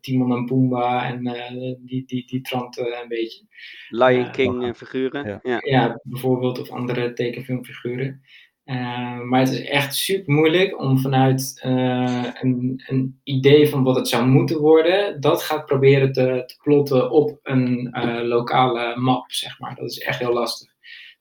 [0.00, 1.22] Timon en Pumbaa en
[1.80, 3.46] die, die, die trant een beetje.
[3.88, 5.26] Lion King figuren.
[5.26, 5.38] Ja.
[5.42, 5.58] Ja.
[5.62, 6.00] ja.
[6.02, 8.22] bijvoorbeeld, of andere tekenfilmfiguren.
[8.68, 13.96] Uh, maar het is echt super moeilijk om vanuit uh, een, een, idee van wat
[13.96, 19.32] het zou moeten worden, dat gaat proberen te, te plotten op een uh, lokale map,
[19.32, 19.74] zeg maar.
[19.74, 20.70] Dat is echt heel lastig.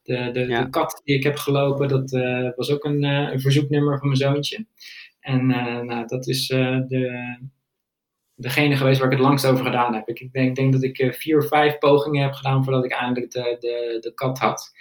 [0.04, 0.62] De, de, ja.
[0.62, 2.12] de kat die ik heb gelopen, dat
[2.56, 4.66] was ook een, een, verzoeknummer van mijn zoontje.
[5.20, 5.48] En
[5.86, 7.18] nou, dat is de,
[8.36, 10.08] degene geweest waar ik het langst over gedaan heb.
[10.08, 13.58] Ik denk, denk dat ik vier of vijf pogingen heb gedaan voordat ik eindelijk de,
[13.60, 14.72] de, de kat had.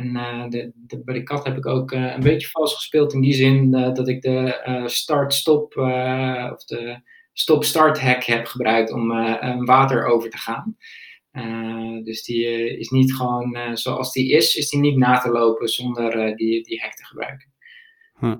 [0.00, 3.12] En uh, de, de, bij de kat heb ik ook uh, een beetje vals gespeeld
[3.12, 5.76] in die zin uh, dat ik de start-stop
[6.52, 7.00] of de
[7.32, 9.08] stop-start hack heb gebruikt om
[9.64, 10.76] water over te gaan.
[12.04, 16.36] dus die is niet gewoon zoals die is, is die niet na te lopen zonder
[16.36, 17.52] die, die hack te gebruiken.
[18.18, 18.34] Huh.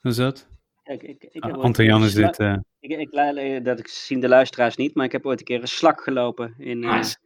[0.00, 0.48] Hoe is dat?
[0.84, 2.38] Ik, ik, ik ah, Anton Jan is dit.
[2.80, 5.68] Ik, ik, dat ik zien de luisteraars niet, maar ik heb ooit een keer een
[5.68, 7.16] slak gelopen in, nice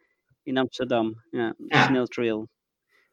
[0.49, 1.25] in Amsterdam.
[1.31, 1.87] Ja, ja.
[2.07, 2.49] Snail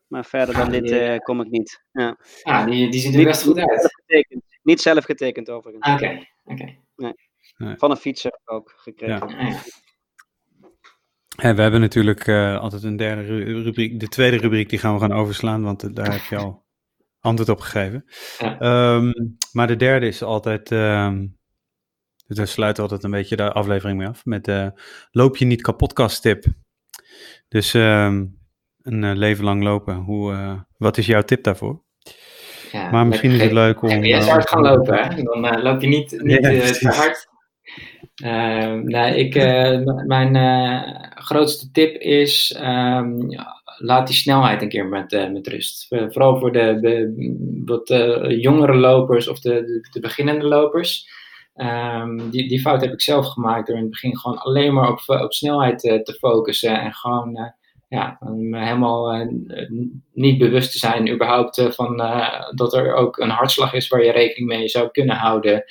[0.08, 1.84] Maar verder dan dit uh, kom ik niet.
[1.92, 3.96] Ja, ja die, die ziet er best goed uit.
[3.96, 4.44] Getekend.
[4.64, 5.94] Niet zelf getekend overigens.
[5.94, 6.30] Oké, okay.
[6.44, 6.54] oké.
[6.54, 6.80] Okay.
[7.58, 7.76] Nee.
[7.78, 9.30] Van een fietser ook gekregen.
[11.36, 11.56] Ja.
[11.56, 13.22] we hebben natuurlijk uh, altijd een derde
[13.62, 14.00] rubriek.
[14.00, 16.66] De tweede rubriek die gaan we gaan overslaan, want daar heb je al
[17.20, 18.06] antwoord op gegeven.
[18.38, 18.96] Ja.
[18.96, 20.72] Um, maar de derde is altijd.
[20.72, 21.38] Um,
[22.28, 24.68] dus we sluiten altijd een beetje de aflevering mee af met uh,
[25.12, 26.46] loop je niet kapotkast tip.
[27.48, 28.40] Dus um,
[28.82, 29.96] een uh, leven lang lopen.
[29.96, 31.84] Hoe, uh, wat is jouw tip daarvoor?
[32.72, 34.04] Ja, maar misschien is het leuk om...
[34.04, 35.24] Je hard gaan lopen, hè?
[35.24, 37.28] Dan loop je niet, niet ja, te hard.
[38.84, 39.36] nee, ik,
[40.06, 40.36] mijn
[41.16, 42.58] grootste tip is
[43.78, 45.88] laat die snelheid een keer met, uh, met rust.
[45.90, 47.14] Uh, vooral voor de, de
[47.66, 51.08] wat uh, jongere lopers of de, de, de beginnende lopers.
[51.56, 54.92] Um, die, die fout heb ik zelf gemaakt door in het begin gewoon alleen maar
[54.92, 56.80] op, op snelheid te focussen.
[56.82, 57.54] En gewoon
[57.88, 58.18] ja,
[58.52, 59.28] helemaal
[60.14, 61.98] niet bewust te zijn überhaupt van
[62.56, 65.64] dat er ook een hartslag is waar je rekening mee zou kunnen houden.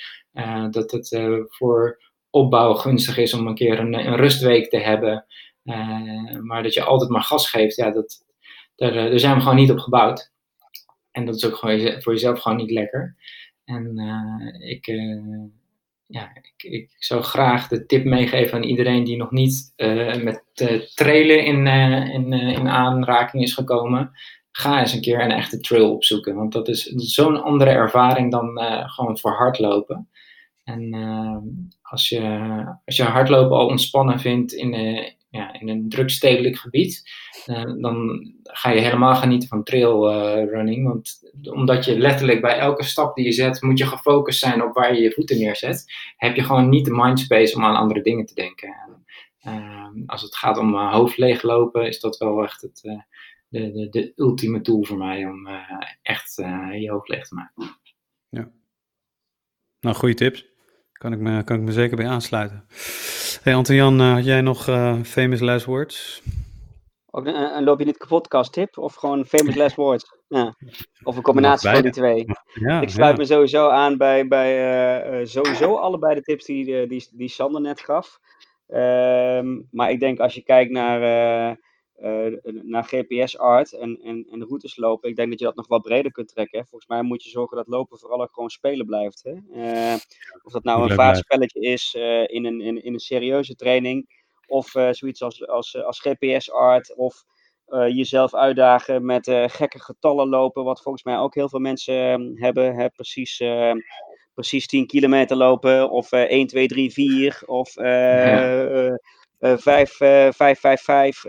[0.69, 5.25] dat het voor opbouw gunstig is om een keer een, een rustweek te hebben.
[6.41, 8.25] Maar dat je altijd maar gas geeft, ja, dat,
[8.75, 10.31] daar, eh, daar zijn we gewoon niet op gebouwd.
[11.11, 13.15] En dat is ook gewoon voor jezelf gewoon niet lekker.
[13.65, 13.97] En
[14.59, 14.87] ik,
[16.07, 19.73] ja, ik, ik, zou graag de tip meegeven aan iedereen die nog niet
[20.23, 20.43] met
[20.95, 21.67] trailen in,
[22.13, 24.11] in, in aanraking is gekomen.
[24.51, 26.35] Ga eens een keer een echte trail opzoeken.
[26.35, 30.09] Want dat is zo'n andere ervaring dan gewoon voor hardlopen.
[30.63, 30.93] En
[31.81, 32.21] als, je,
[32.85, 34.73] als je hardlopen al ontspannen vindt in,
[35.59, 37.11] in een druk stedelijk gebied,
[37.47, 40.87] uh, dan ga je helemaal genieten van trailrunning.
[40.87, 44.73] want omdat je letterlijk bij elke stap die je zet, moet je gefocust zijn op
[44.73, 45.93] waar je je voeten neerzet.
[46.17, 48.75] Heb je gewoon niet de mindspace om aan andere dingen te denken.
[49.39, 52.81] En, als het gaat om hoofd leeglopen, is dat wel echt het,
[53.49, 55.47] de, de, de ultieme tool voor mij om
[56.01, 56.35] echt
[56.79, 57.77] je hoofd leeg te maken.
[58.29, 58.51] Ja.
[59.79, 60.54] Nou, goede tips.
[61.05, 62.65] Kan ik me, kan ik me zeker bij aansluiten.
[63.43, 66.21] Hey Anton-Jan, uh, had jij nog uh, famous last words?
[67.11, 70.17] Ook een, een loop je niet kapotkast tip of gewoon famous last words?
[70.27, 70.55] Ja.
[71.03, 72.25] Of een combinatie van die twee.
[72.53, 73.21] Ja, ik sluit ja.
[73.21, 77.81] me sowieso aan bij, bij uh, sowieso allebei de tips die, die, die Sander net
[77.81, 78.19] gaf.
[78.67, 81.01] Ehm, maar ik denk als je kijkt naar
[81.49, 81.55] uh,
[82.63, 85.09] naar GPS-art en, en, en routes lopen.
[85.09, 86.59] Ik denk dat je dat nog wat breder kunt trekken.
[86.59, 86.65] Hè.
[86.65, 89.23] Volgens mij moet je zorgen dat lopen vooral ook gewoon spelen blijft.
[89.23, 89.33] Hè.
[89.33, 89.95] Uh,
[90.43, 94.23] of dat nou een vaartspelletje is uh, in, een, in, in, een serieuze training.
[94.47, 96.95] Of zoiets als, als, als GPS-art.
[96.95, 97.23] Of
[97.87, 100.63] jezelf uitdagen met gekke getallen lopen.
[100.63, 102.75] Wat volgens mij ook heel veel mensen ehm, hebben.
[102.75, 102.89] Hè.
[102.89, 103.41] Precies
[104.35, 107.77] precies 10 kilometer lopen, of uh, 1, 2, 3, 4, of
[109.39, 109.57] ja.
[109.57, 111.21] 5, 5, 5, 5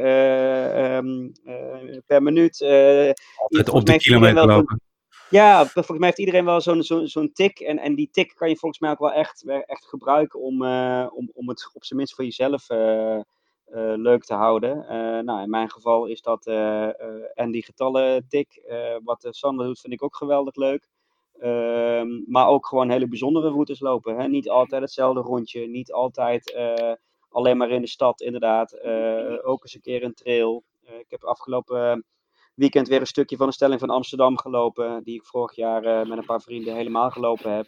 [2.07, 2.63] per minuut.
[3.37, 4.81] Altijd op de kilometer lopen.
[5.31, 7.61] Ja, volgens mij heeft iedereen wel zo'n zo'n zo'n tik.
[7.61, 11.07] En, en die tik kan je volgens mij ook wel echt, echt gebruiken om, uh,
[11.11, 13.23] om, om het op zijn minst voor jezelf uh, uh,
[13.97, 14.85] leuk te houden.
[15.25, 16.47] nou, in mijn geval is dat
[17.35, 18.63] en die getallen tik.
[19.05, 20.89] wat Sander doet vind ik ook geweldig leuk.
[21.39, 24.17] Ehm, maar ook gewoon hele bijzondere routes lopen.
[24.17, 24.29] Hè?
[24.29, 25.67] Niet altijd hetzelfde rondje.
[25.69, 26.57] Niet altijd
[27.29, 28.73] alleen maar in de stad, inderdaad.
[28.85, 30.65] Uh, ook eens een keer een trail.
[30.85, 32.05] Uh, ik heb afgelopen
[32.55, 35.03] weekend weer een stukje van de stelling van Amsterdam gelopen.
[35.03, 37.67] Die ik vorig jaar uh, met een paar vrienden helemaal gelopen heb.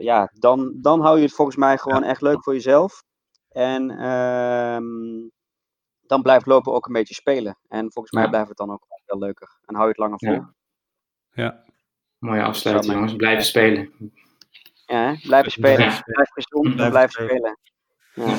[0.00, 3.02] ja, dan, dan hou je het volgens mij gewoon echt leuk voor jezelf.
[3.48, 5.28] En ehm,
[6.06, 7.58] dan blijft lopen ook een beetje spelen.
[7.68, 9.58] En volgens mij blijft het dan ook wel leuker.
[9.64, 10.32] En hou je het langer vol.
[10.32, 10.54] Ja.
[11.32, 11.64] ja.
[12.18, 13.16] Mooie afsluiting, jongens.
[13.16, 14.12] Blijven spelen.
[14.86, 16.02] Ja, blijven spelen.
[16.04, 17.58] Blijf gezond en blijf spelen.
[18.18, 18.38] Ja.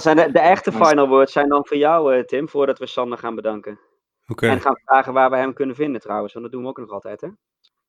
[0.00, 3.18] Zijn de, de echte final words zijn dan voor jou, uh, Tim, voordat we Sander
[3.18, 3.80] gaan bedanken.
[4.26, 4.50] Okay.
[4.50, 6.90] En gaan vragen waar we hem kunnen vinden trouwens, want dat doen we ook nog
[6.90, 7.28] altijd, hè?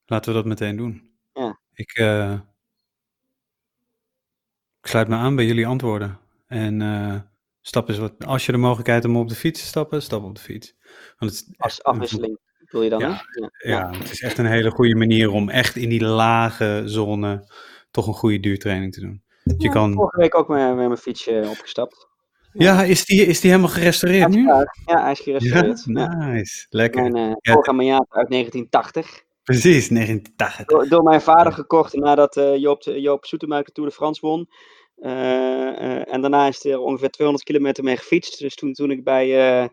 [0.06, 1.12] Laten we dat meteen doen.
[1.34, 1.60] Ja.
[1.74, 2.34] Ik, uh,
[4.82, 6.20] ik sluit me aan bij jullie antwoorden.
[6.48, 7.16] En uh,
[7.62, 10.36] stap eens wat, als je de mogelijkheid om op de fiets te stappen, stap op
[10.36, 10.76] de fiets.
[11.18, 14.72] Want het Als afwisseling bedoel je dan, ja, ja, ja, het is echt een hele
[14.72, 17.52] goede manier om echt in die lage zone
[17.92, 19.24] toch een goede duurtraining te doen.
[19.58, 19.94] Je ja, kan...
[19.94, 22.08] Vorige week ook met, met mijn fietsje opgestapt.
[22.52, 24.46] Ja, is die, is die helemaal gerestaureerd nu?
[24.46, 25.86] Ja, hij is gerestaureerd.
[25.86, 27.02] Nice, lekker.
[27.02, 29.24] Mijn uh, ja, uit 1980.
[29.44, 30.66] Precies, 1980.
[30.66, 34.50] Door, door mijn vader gekocht nadat uh, Joop, Joop Soetemelk de Tour de France won.
[34.98, 38.40] Uh, uh, en daarna is er ongeveer 200 kilometer mee gefietst.
[38.40, 39.70] Dus toen, toen ik bij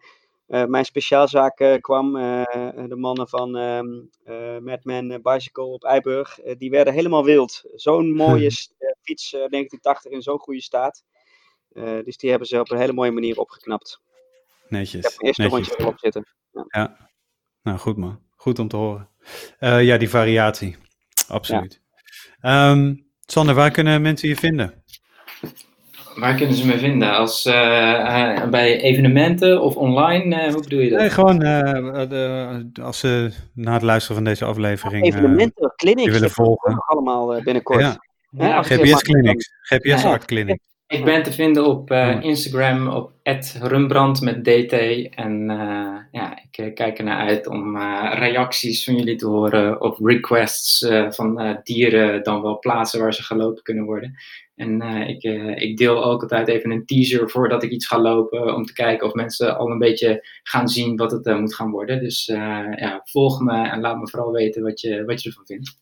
[0.46, 2.16] mijn speciaalzaak uh, kwam.
[2.16, 2.42] Uh,
[2.88, 4.10] de mannen van um,
[4.62, 6.38] Madman Bicycle op Eiburg.
[6.58, 7.62] die werden helemaal wild.
[7.74, 8.50] Zo'n mooie
[9.02, 11.04] fiets, 1980 in zo'n goede staat.
[12.04, 14.00] dus die hebben ze op een hele mooie manier opgeknapt.
[14.68, 15.04] Netjes.
[15.04, 15.58] Ik heb mijn eerste Netjes.
[15.58, 16.26] rondje erop zitten.
[16.52, 16.64] Ja.
[16.68, 17.10] ja.
[17.62, 18.20] nou goed man.
[18.36, 19.08] Goed om te horen.
[19.58, 20.76] ja, die variatie.
[21.28, 21.80] Absoluut.
[22.40, 22.70] Ja.
[22.70, 24.82] Um, Sander, waar kunnen mensen je vinden?
[26.18, 27.16] Waar kunnen ze me vinden?
[27.16, 27.42] Als,
[28.50, 30.52] bij evenementen of online?
[30.52, 30.98] hoe bedoel je dat?
[30.98, 35.06] Nee, gewoon de, als ze na het luisteren van deze aflevering...
[35.06, 36.12] evenementen, clinics.
[36.12, 36.78] willen volgen.
[36.78, 37.80] allemaal binnenkort.
[37.80, 38.04] Ja.
[38.30, 39.02] Ja, GPS
[40.26, 40.75] Clinics.
[40.88, 43.12] Ik ben te vinden op uh, Instagram op
[43.62, 44.72] @rumbrand met dt
[45.14, 47.76] en uh, ja, ik uh, kijk ernaar uit om
[48.12, 53.62] reacties van jullie te horen of requests van dieren dan wel plaatsen waar ze gelopen
[53.62, 54.14] kunnen worden.
[54.54, 55.22] En ik,
[55.60, 59.06] ik deel ook altijd even een teaser voordat ik iets ga lopen om te kijken
[59.06, 62.00] of mensen al een beetje gaan zien wat het moet gaan worden.
[62.00, 62.26] Dus
[62.76, 65.78] ja, volg me en laat me vooral weten wat je, wat je ervan vindt.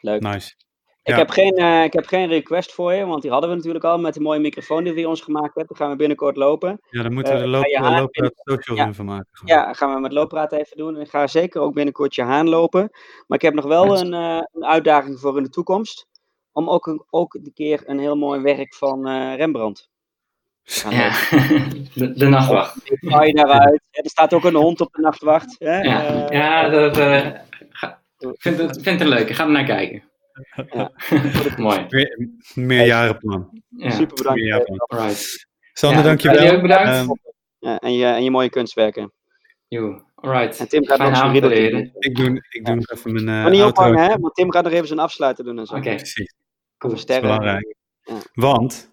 [0.00, 0.20] Leuk.
[0.20, 0.54] Nice.
[1.02, 3.84] Ik, heb geen, uh, ik heb geen request voor je, want die hadden we natuurlijk
[3.84, 5.66] al met de mooie microfoon die we ons gemaakt hebben.
[5.66, 6.80] Dan gaan we binnenkort lopen.
[6.90, 8.92] Ja, dan moeten we de loop, uh, looppraat social ja.
[8.92, 9.28] van maken.
[9.44, 11.00] Ja, gaan we met looppraat even doen.
[11.00, 12.88] Ik ga zeker ook binnenkort je haan lopen.
[13.26, 16.06] Maar ik heb nog wel een, uh, een, uitdaging voor in de toekomst.
[16.52, 19.90] Om ook een, ook een keer een heel mooi werk van Rembrandt.
[20.62, 20.90] Ja,
[21.94, 22.76] de, de, nachtwacht.
[22.84, 23.88] Ga je daaruit.
[23.90, 25.56] er staat ook een hond op de nachtwacht.
[25.58, 25.80] Hè?
[25.80, 26.96] Ja, ja dat
[27.70, 29.28] ga, vind, het, vind het leuk.
[29.28, 30.10] Ik ga er naar kijken.
[30.72, 30.92] Ja.
[31.56, 31.86] Mooi.
[31.88, 33.62] Meer, meerjarenplan.
[33.68, 33.90] Ja.
[33.90, 34.40] Super bedankt.
[34.40, 34.78] Meerjarenplan.
[34.88, 35.46] Alright.
[35.72, 36.60] Sander, Ja, dankjewel.
[36.60, 36.88] bedankt.
[36.88, 37.08] Ehm,
[37.58, 39.12] Ja, en, je, en je mooie kunstwerken.
[39.68, 40.60] Jo, alright.
[40.60, 41.34] En Tim gaat Fijne nog zijn
[41.98, 43.84] ik doe, ik doe nog even mijn eh Maar niet outro.
[43.84, 44.18] ophangen, hè?
[44.18, 45.74] Want Tim gaat nog even zijn afsluiten doen en zo.
[45.74, 46.34] Oké, Precies,
[46.78, 46.96] cool.
[46.96, 47.22] Sterren.
[47.22, 47.74] belangrijk.
[48.02, 48.18] Ja.
[48.32, 48.92] Want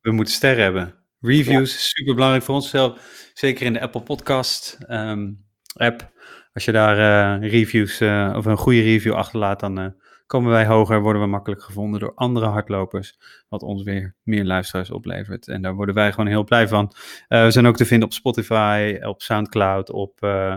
[0.00, 0.94] we moeten sterren hebben.
[1.20, 3.00] Reviews, super belangrijk voor onszelf.
[3.34, 5.30] Zeker in de Apple Podcast ehm,
[5.74, 6.10] app.
[6.52, 6.98] Als je daar
[7.42, 9.86] eh, reviews eh, of een goede review achterlaat, dan eh,
[10.28, 13.18] komen wij hoger, worden we makkelijk gevonden door andere hardlopers.
[13.48, 15.48] Wat ons weer meer luisteraars oplevert.
[15.48, 16.92] En daar worden wij gewoon heel blij van.
[17.28, 20.22] Eh, we zijn ook te vinden op Spotify, op Soundcloud, op.
[20.22, 20.54] eh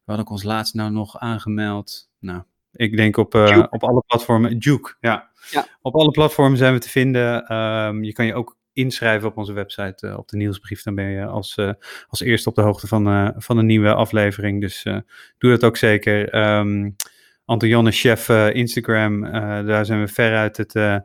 [0.00, 2.10] we hadden ook ons laatst nou nog aangemeld.
[2.18, 2.42] Nou,
[2.72, 4.56] ik denk op, eh, op alle platformen.
[4.56, 5.30] Juke, ja.
[5.50, 5.66] Ja.
[5.82, 7.46] Op alle platformen zijn we te vinden.
[7.46, 10.82] Ehm, je kan je ook inschrijven op onze website, op de nieuwsbrief.
[10.82, 11.58] Dan ben je als,
[12.08, 14.60] als eerste op de hoogte van, eh, van een nieuwe aflevering.
[14.60, 14.82] Dus
[15.38, 16.28] doe dat ook zeker.
[16.28, 16.90] Ehm
[17.50, 20.98] Anton Chef eh, Instagram, eh, daar zijn we veruit het, eh,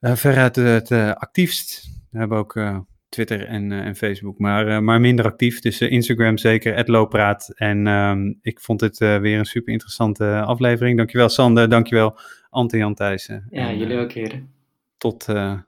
[0.00, 1.88] veruit het actiefst.
[2.10, 2.78] We hebben ook eh,
[3.08, 5.60] Twitter en, eh, en Facebook, maar, eh, maar minder actief.
[5.60, 7.52] Dus Instagram zeker, het Loopraad.
[7.54, 10.96] En ehm, ik vond dit eh, weer een super interessante aflevering.
[10.96, 12.18] Dankjewel Sander, dankjewel
[12.50, 13.46] Anton Jan Thijssen.
[13.50, 14.54] Ja, En, jullie ook, heren.
[14.96, 15.58] Tot, eh,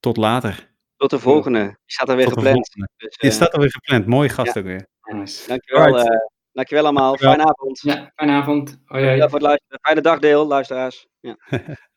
[0.00, 0.72] tot later.
[0.96, 1.60] Tot de volgende.
[1.60, 2.70] Die staat er weer Tot gepland.
[2.96, 4.60] Dus, Je staat alweer gepland, mooie gast ja.
[4.60, 4.86] ook weer.
[5.02, 5.48] Nice.
[5.48, 6.16] dankjewel, eh,
[6.54, 7.16] dankjewel allemaal.
[7.16, 7.80] Fijne avond.
[7.80, 8.80] Ja, fijne avond.
[8.84, 9.78] Hoi, voor het luisteren.
[9.82, 11.06] Fijne dag, deel, luisteraars.
[11.20, 11.36] Ja.